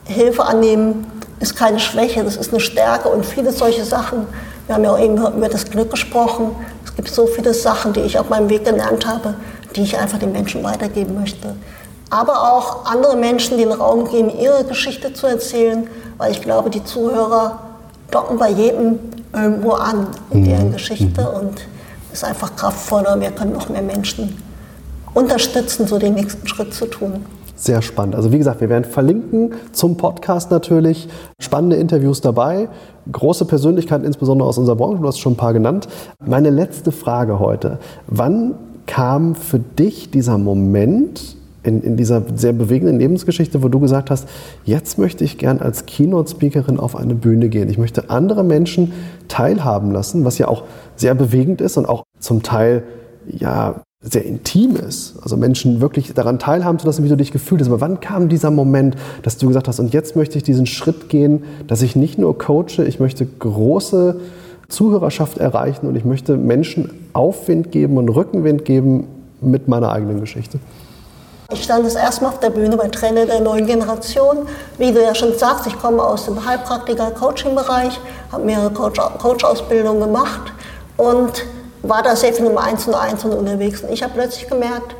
Hilfe 0.05 0.43
annehmen 0.43 1.05
ist 1.39 1.55
keine 1.55 1.79
Schwäche, 1.79 2.23
das 2.23 2.37
ist 2.37 2.51
eine 2.51 2.59
Stärke 2.59 3.09
und 3.09 3.25
viele 3.25 3.51
solche 3.51 3.83
Sachen. 3.83 4.25
Wir 4.65 4.75
haben 4.75 4.83
ja 4.83 4.93
auch 4.93 4.99
eben 4.99 5.17
über 5.17 5.49
das 5.49 5.65
Glück 5.69 5.91
gesprochen. 5.91 6.55
Es 6.83 6.95
gibt 6.95 7.09
so 7.09 7.27
viele 7.27 7.53
Sachen, 7.53 7.93
die 7.93 7.99
ich 7.99 8.17
auf 8.17 8.29
meinem 8.29 8.49
Weg 8.49 8.65
gelernt 8.65 9.05
habe, 9.05 9.35
die 9.75 9.83
ich 9.83 9.97
einfach 9.97 10.17
den 10.17 10.31
Menschen 10.31 10.63
weitergeben 10.63 11.13
möchte. 11.19 11.55
Aber 12.09 12.53
auch 12.53 12.85
andere 12.85 13.15
Menschen 13.15 13.57
den 13.57 13.71
Raum 13.71 14.09
geben, 14.09 14.31
ihre 14.39 14.63
Geschichte 14.63 15.13
zu 15.13 15.27
erzählen, 15.27 15.87
weil 16.17 16.31
ich 16.31 16.41
glaube, 16.41 16.69
die 16.69 16.83
Zuhörer 16.83 17.59
docken 18.09 18.37
bei 18.37 18.49
jedem 18.49 18.99
irgendwo 19.35 19.71
an 19.71 20.07
in 20.31 20.41
mhm. 20.41 20.45
deren 20.45 20.71
Geschichte 20.71 21.21
mhm. 21.21 21.47
und 21.47 21.67
ist 22.11 22.23
einfach 22.23 22.55
kraftvoller. 22.55 23.19
Wir 23.19 23.31
können 23.31 23.53
noch 23.53 23.69
mehr 23.69 23.81
Menschen 23.81 24.37
unterstützen, 25.13 25.87
so 25.87 25.97
den 25.97 26.13
nächsten 26.13 26.47
Schritt 26.47 26.73
zu 26.73 26.85
tun. 26.85 27.25
Sehr 27.55 27.81
spannend. 27.81 28.15
Also 28.15 28.31
wie 28.33 28.37
gesagt, 28.37 28.59
wir 28.59 28.69
werden 28.69 28.83
verlinken 28.83 29.53
zum 29.71 29.95
Podcast 29.95 30.51
natürlich. 30.51 31.07
Spannende 31.39 31.77
Interviews 31.77 32.19
dabei, 32.19 32.67
große 33.11 33.45
Persönlichkeiten, 33.45 34.05
insbesondere 34.05 34.47
aus 34.47 34.57
unserer 34.57 34.75
Branche. 34.75 35.01
Du 35.01 35.07
hast 35.07 35.19
schon 35.19 35.33
ein 35.33 35.37
paar 35.37 35.53
genannt. 35.53 35.87
Meine 36.25 36.49
letzte 36.49 36.91
Frage 36.91 37.39
heute. 37.39 37.79
Wann 38.07 38.55
kam 38.87 39.35
für 39.35 39.59
dich 39.59 40.11
dieser 40.11 40.37
Moment, 40.37 41.37
in, 41.65 41.81
in 41.81 41.97
dieser 41.97 42.21
sehr 42.35 42.53
bewegenden 42.53 42.99
Lebensgeschichte, 42.99 43.63
wo 43.63 43.69
du 43.69 43.79
gesagt 43.79 44.11
hast, 44.11 44.27
jetzt 44.63 44.97
möchte 44.97 45.23
ich 45.23 45.37
gern 45.37 45.59
als 45.59 45.85
Keynote-Speakerin 45.85 46.79
auf 46.79 46.95
eine 46.95 47.15
Bühne 47.15 47.49
gehen. 47.49 47.69
Ich 47.69 47.77
möchte 47.77 48.09
andere 48.09 48.43
Menschen 48.43 48.93
teilhaben 49.27 49.91
lassen, 49.91 50.25
was 50.25 50.37
ja 50.37 50.47
auch 50.47 50.63
sehr 50.95 51.15
bewegend 51.15 51.61
ist 51.61 51.77
und 51.77 51.87
auch 51.87 52.03
zum 52.19 52.43
Teil 52.43 52.83
ja 53.27 53.81
sehr 54.01 54.23
intim 54.23 54.75
ist. 54.75 55.15
Also 55.21 55.35
Menschen 55.35 55.81
wirklich 55.81 56.13
daran 56.13 56.37
teilhaben 56.37 56.77
zu 56.77 56.85
lassen, 56.85 57.03
wie 57.03 57.09
du 57.09 57.17
dich 57.17 57.31
gefühlt 57.31 57.61
hast. 57.61 57.67
Aber 57.67 57.81
wann 57.81 57.99
kam 57.99 58.29
dieser 58.29 58.51
Moment, 58.51 58.95
dass 59.23 59.37
du 59.37 59.47
gesagt 59.47 59.67
hast, 59.67 59.79
und 59.79 59.93
jetzt 59.93 60.15
möchte 60.15 60.37
ich 60.37 60.43
diesen 60.43 60.67
Schritt 60.67 61.09
gehen, 61.09 61.43
dass 61.67 61.81
ich 61.81 61.95
nicht 61.95 62.19
nur 62.19 62.37
coache, 62.37 62.83
ich 62.87 62.99
möchte 62.99 63.25
große 63.25 64.19
Zuhörerschaft 64.67 65.39
erreichen 65.39 65.87
und 65.87 65.95
ich 65.95 66.05
möchte 66.05 66.37
Menschen 66.37 66.91
Aufwind 67.13 67.71
geben 67.71 67.97
und 67.97 68.09
Rückenwind 68.09 68.65
geben 68.65 69.07
mit 69.41 69.67
meiner 69.67 69.91
eigenen 69.91 70.19
Geschichte? 70.19 70.59
Ich 71.51 71.63
stand 71.63 71.85
das 71.85 71.93
erste 71.93 72.23
Mal 72.23 72.29
auf 72.31 72.39
der 72.39 72.49
Bühne 72.49 72.75
bei 72.75 72.87
Trainer 72.87 73.27
der 73.27 73.39
neuen 73.39 73.67
Generation. 73.67 74.47
Wie 74.79 74.91
du 74.91 75.01
ja 75.01 75.13
schon 75.13 75.37
sagst, 75.37 75.67
ich 75.67 75.79
komme 75.79 76.03
aus 76.03 76.25
dem 76.25 76.43
Heilpraktiker-Coaching-Bereich, 76.43 77.99
habe 78.31 78.43
mehrere 78.43 78.71
Coach-Ausbildungen 78.71 79.99
gemacht 79.99 80.51
und 80.97 81.45
war 81.83 82.01
da 82.01 82.15
sehr 82.15 82.33
viel 82.33 82.47
im 82.47 82.57
Eins 82.57 82.87
und 82.87 82.95
Eins 82.95 83.23
unterwegs. 83.23 83.81
Und 83.81 83.91
ich 83.91 84.01
habe 84.01 84.13
plötzlich 84.15 84.47
gemerkt, 84.47 84.95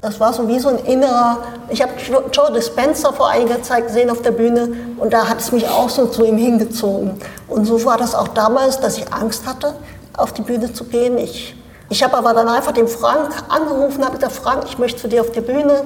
das 0.00 0.20
war 0.20 0.32
so 0.32 0.46
wie 0.46 0.60
so 0.60 0.68
ein 0.68 0.78
innerer, 0.78 1.38
ich 1.68 1.82
habe 1.82 1.92
Joe 2.32 2.52
Dispenza 2.52 3.12
vor 3.12 3.28
einiger 3.28 3.60
Zeit 3.62 3.88
gesehen 3.88 4.08
auf 4.08 4.22
der 4.22 4.32
Bühne 4.32 4.68
und 4.98 5.12
da 5.12 5.28
hat 5.28 5.40
es 5.40 5.50
mich 5.50 5.68
auch 5.68 5.88
so 5.88 6.06
zu 6.06 6.24
ihm 6.24 6.38
hingezogen. 6.38 7.20
Und 7.48 7.64
so 7.64 7.84
war 7.84 7.98
das 7.98 8.14
auch 8.14 8.28
damals, 8.28 8.78
dass 8.78 8.98
ich 8.98 9.12
Angst 9.12 9.46
hatte, 9.46 9.74
auf 10.16 10.32
die 10.32 10.42
Bühne 10.42 10.72
zu 10.72 10.84
gehen. 10.84 11.18
Ich 11.18 11.56
ich 11.88 12.02
habe 12.02 12.16
aber 12.16 12.34
dann 12.34 12.48
einfach 12.48 12.72
den 12.72 12.88
Frank 12.88 13.30
angerufen, 13.48 14.04
habe 14.04 14.16
gesagt, 14.16 14.32
Frank, 14.32 14.64
ich 14.66 14.78
möchte 14.78 15.00
zu 15.00 15.08
dir 15.08 15.20
auf 15.20 15.32
die 15.32 15.40
Bühne. 15.40 15.84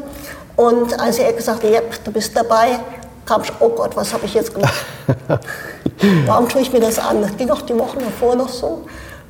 Und 0.57 0.99
als 1.01 1.19
er 1.19 1.33
gesagt 1.33 1.63
hat, 1.63 1.71
ja, 1.71 1.81
du 2.05 2.13
bist 2.13 2.37
dabei, 2.37 2.79
kam 3.27 3.43
ich, 3.43 3.53
oh 3.61 3.69
Gott, 3.71 3.97
was 3.97 4.13
habe 4.13 4.25
ich 4.27 4.35
jetzt 4.35 4.55
gemacht? 4.55 4.75
Warum 6.27 6.49
tue 6.49 6.61
ich 6.63 6.73
mir 6.73 6.81
das 6.81 6.99
an? 6.99 7.23
Das 7.23 7.37
ging 7.37 7.51
auch 7.51 7.63
die 7.63 7.77
Wochen 7.79 7.99
davor 7.99 8.37
noch 8.37 8.49
so. 8.49 8.87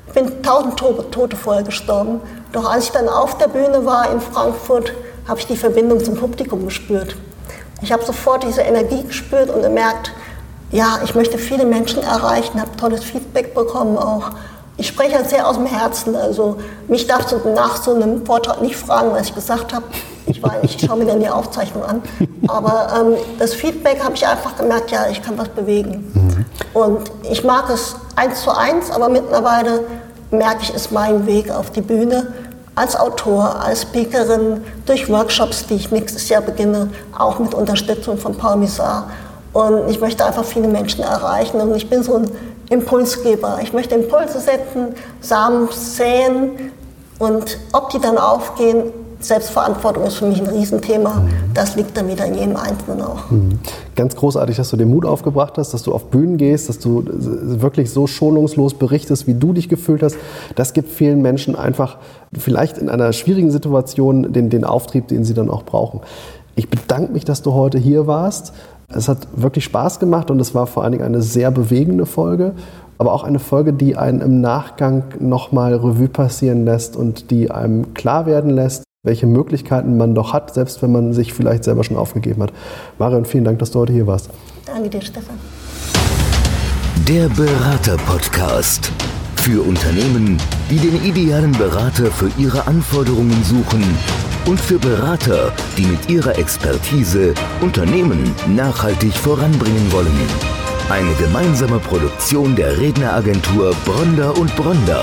Ich 0.08 0.12
bin 0.12 0.42
tausend 0.42 0.76
Tote 0.78 1.36
vorher 1.36 1.62
gestorben. 1.62 2.20
Doch 2.52 2.70
als 2.70 2.84
ich 2.84 2.90
dann 2.90 3.08
auf 3.08 3.38
der 3.38 3.48
Bühne 3.48 3.84
war 3.84 4.10
in 4.10 4.20
Frankfurt, 4.20 4.92
habe 5.26 5.40
ich 5.40 5.46
die 5.46 5.56
Verbindung 5.56 6.04
zum 6.04 6.16
Publikum 6.16 6.64
gespürt. 6.64 7.16
Ich 7.82 7.92
habe 7.92 8.04
sofort 8.04 8.44
diese 8.44 8.62
Energie 8.62 9.02
gespürt 9.02 9.50
und 9.50 9.62
gemerkt, 9.62 10.12
ja, 10.70 11.00
ich 11.04 11.14
möchte 11.14 11.38
viele 11.38 11.64
Menschen 11.64 12.02
erreichen, 12.02 12.60
habe 12.60 12.76
tolles 12.76 13.04
Feedback 13.04 13.54
bekommen 13.54 13.98
auch 13.98 14.30
ich 14.78 14.88
spreche 14.88 15.16
halt 15.16 15.28
sehr 15.28 15.48
aus 15.48 15.56
dem 15.56 15.66
Herzen. 15.66 16.14
Also 16.14 16.56
mich 16.88 17.06
darfst 17.06 17.32
du 17.32 17.36
nach 17.54 17.82
so 17.82 17.94
einem 17.94 18.24
Vortrag 18.26 18.60
nicht 18.60 18.76
fragen, 18.76 19.10
was 19.12 19.28
ich 19.28 19.34
gesagt 19.34 19.72
habe. 19.72 19.84
Ich, 20.26 20.42
ich 20.62 20.80
schaue 20.80 20.98
mir 20.98 21.06
dann 21.06 21.20
die 21.20 21.28
Aufzeichnung 21.28 21.84
an. 21.84 22.02
Aber 22.48 22.88
ähm, 22.98 23.14
das 23.38 23.54
Feedback 23.54 24.02
habe 24.02 24.14
ich 24.14 24.26
einfach 24.26 24.56
gemerkt, 24.56 24.90
ja, 24.90 25.06
ich 25.10 25.22
kann 25.22 25.38
was 25.38 25.48
bewegen. 25.48 26.10
Mhm. 26.12 26.44
Und 26.74 27.10
ich 27.30 27.44
mag 27.44 27.70
es 27.70 27.96
eins 28.16 28.42
zu 28.42 28.50
eins, 28.50 28.90
aber 28.90 29.08
mittlerweile 29.08 29.84
merke 30.30 30.62
ich, 30.62 30.74
ist 30.74 30.92
mein 30.92 31.26
Weg 31.26 31.50
auf 31.50 31.70
die 31.70 31.80
Bühne 31.80 32.32
als 32.74 32.94
Autor, 32.94 33.62
als 33.62 33.82
Speakerin, 33.82 34.62
durch 34.84 35.08
Workshops, 35.08 35.66
die 35.66 35.76
ich 35.76 35.90
nächstes 35.90 36.28
Jahr 36.28 36.42
beginne, 36.42 36.90
auch 37.16 37.38
mit 37.38 37.54
Unterstützung 37.54 38.18
von 38.18 38.36
Paul 38.36 38.56
Misar. 38.56 39.08
Und 39.54 39.88
ich 39.88 39.98
möchte 40.00 40.26
einfach 40.26 40.44
viele 40.44 40.68
Menschen 40.68 41.02
erreichen. 41.02 41.60
Und 41.60 41.74
ich 41.74 41.88
bin 41.88 42.02
so 42.02 42.16
ein 42.16 42.30
Impulsgeber. 42.70 43.58
Ich 43.62 43.72
möchte 43.72 43.94
Impulse 43.94 44.40
setzen, 44.40 44.94
Samen 45.20 45.68
säen 45.70 46.72
und 47.18 47.58
ob 47.72 47.90
die 47.90 48.00
dann 48.00 48.18
aufgehen, 48.18 48.84
Selbstverantwortung 49.18 50.04
ist 50.04 50.16
für 50.16 50.26
mich 50.26 50.40
ein 50.40 50.46
Riesenthema. 50.46 51.26
Das 51.54 51.74
liegt 51.74 51.96
dann 51.96 52.08
wieder 52.08 52.26
in 52.26 52.34
jedem 52.34 52.56
Einzelnen 52.56 53.00
auch. 53.00 53.30
Mhm. 53.30 53.58
Ganz 53.94 54.14
großartig, 54.14 54.56
dass 54.56 54.70
du 54.70 54.76
den 54.76 54.90
Mut 54.90 55.06
aufgebracht 55.06 55.54
hast, 55.56 55.72
dass 55.72 55.82
du 55.82 55.94
auf 55.94 56.10
Bühnen 56.10 56.36
gehst, 56.36 56.68
dass 56.68 56.78
du 56.78 57.02
wirklich 57.06 57.90
so 57.90 58.06
schonungslos 58.06 58.74
berichtest, 58.74 59.26
wie 59.26 59.34
du 59.34 59.54
dich 59.54 59.68
gefühlt 59.68 60.02
hast. 60.02 60.16
Das 60.54 60.74
gibt 60.74 60.90
vielen 60.90 61.22
Menschen 61.22 61.56
einfach 61.56 61.96
vielleicht 62.36 62.76
in 62.76 62.90
einer 62.90 63.12
schwierigen 63.14 63.50
Situation 63.50 64.32
den, 64.32 64.50
den 64.50 64.64
Auftrieb, 64.64 65.08
den 65.08 65.24
sie 65.24 65.32
dann 65.32 65.48
auch 65.48 65.62
brauchen. 65.62 66.00
Ich 66.54 66.68
bedanke 66.68 67.12
mich, 67.12 67.24
dass 67.24 67.42
du 67.42 67.54
heute 67.54 67.78
hier 67.78 68.06
warst. 68.06 68.52
Es 68.88 69.08
hat 69.08 69.26
wirklich 69.34 69.64
Spaß 69.64 69.98
gemacht 69.98 70.30
und 70.30 70.40
es 70.40 70.54
war 70.54 70.66
vor 70.66 70.82
allen 70.82 70.92
Dingen 70.92 71.04
eine 71.04 71.22
sehr 71.22 71.50
bewegende 71.50 72.06
Folge. 72.06 72.52
aber 72.98 73.12
auch 73.12 73.24
eine 73.24 73.38
Folge, 73.38 73.74
die 73.74 73.94
einen 73.94 74.22
im 74.22 74.40
Nachgang 74.40 75.04
nochmal 75.20 75.74
Revue 75.74 76.08
passieren 76.08 76.64
lässt 76.64 76.96
und 76.96 77.30
die 77.30 77.50
einem 77.50 77.92
klar 77.92 78.24
werden 78.24 78.50
lässt, 78.50 78.84
welche 79.02 79.26
Möglichkeiten 79.26 79.98
man 79.98 80.14
doch 80.14 80.32
hat, 80.32 80.54
selbst 80.54 80.80
wenn 80.80 80.92
man 80.92 81.12
sich 81.12 81.34
vielleicht 81.34 81.64
selber 81.64 81.84
schon 81.84 81.98
aufgegeben 81.98 82.42
hat. 82.42 82.54
Marion, 82.98 83.26
vielen 83.26 83.44
Dank, 83.44 83.58
dass 83.58 83.70
du 83.70 83.80
heute 83.80 83.92
hier 83.92 84.06
warst. 84.06 84.30
Danke 84.64 84.88
dir, 84.88 85.02
Stefan. 85.02 85.36
Der 87.06 87.28
Berater-Podcast. 87.28 88.90
Für 89.34 89.60
Unternehmen, 89.60 90.38
die 90.70 90.78
den 90.78 91.04
idealen 91.04 91.52
Berater 91.52 92.06
für 92.06 92.30
ihre 92.38 92.66
Anforderungen 92.66 93.44
suchen 93.44 93.84
und 94.46 94.60
für 94.60 94.78
Berater, 94.78 95.52
die 95.76 95.86
mit 95.86 96.08
ihrer 96.08 96.38
Expertise 96.38 97.34
Unternehmen 97.60 98.34
nachhaltig 98.48 99.12
voranbringen 99.12 99.92
wollen. 99.92 100.18
Eine 100.88 101.12
gemeinsame 101.14 101.78
Produktion 101.80 102.54
der 102.54 102.78
Redneragentur 102.78 103.74
Bronder 103.84 104.36
und 104.38 104.54
Bronder 104.56 105.02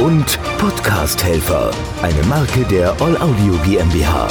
und 0.00 0.38
Podcast 0.58 1.22
Helfer, 1.22 1.70
eine 2.02 2.22
Marke 2.24 2.64
der 2.64 2.90
All 3.00 3.16
Audio 3.16 3.54
GmbH. 3.64 4.28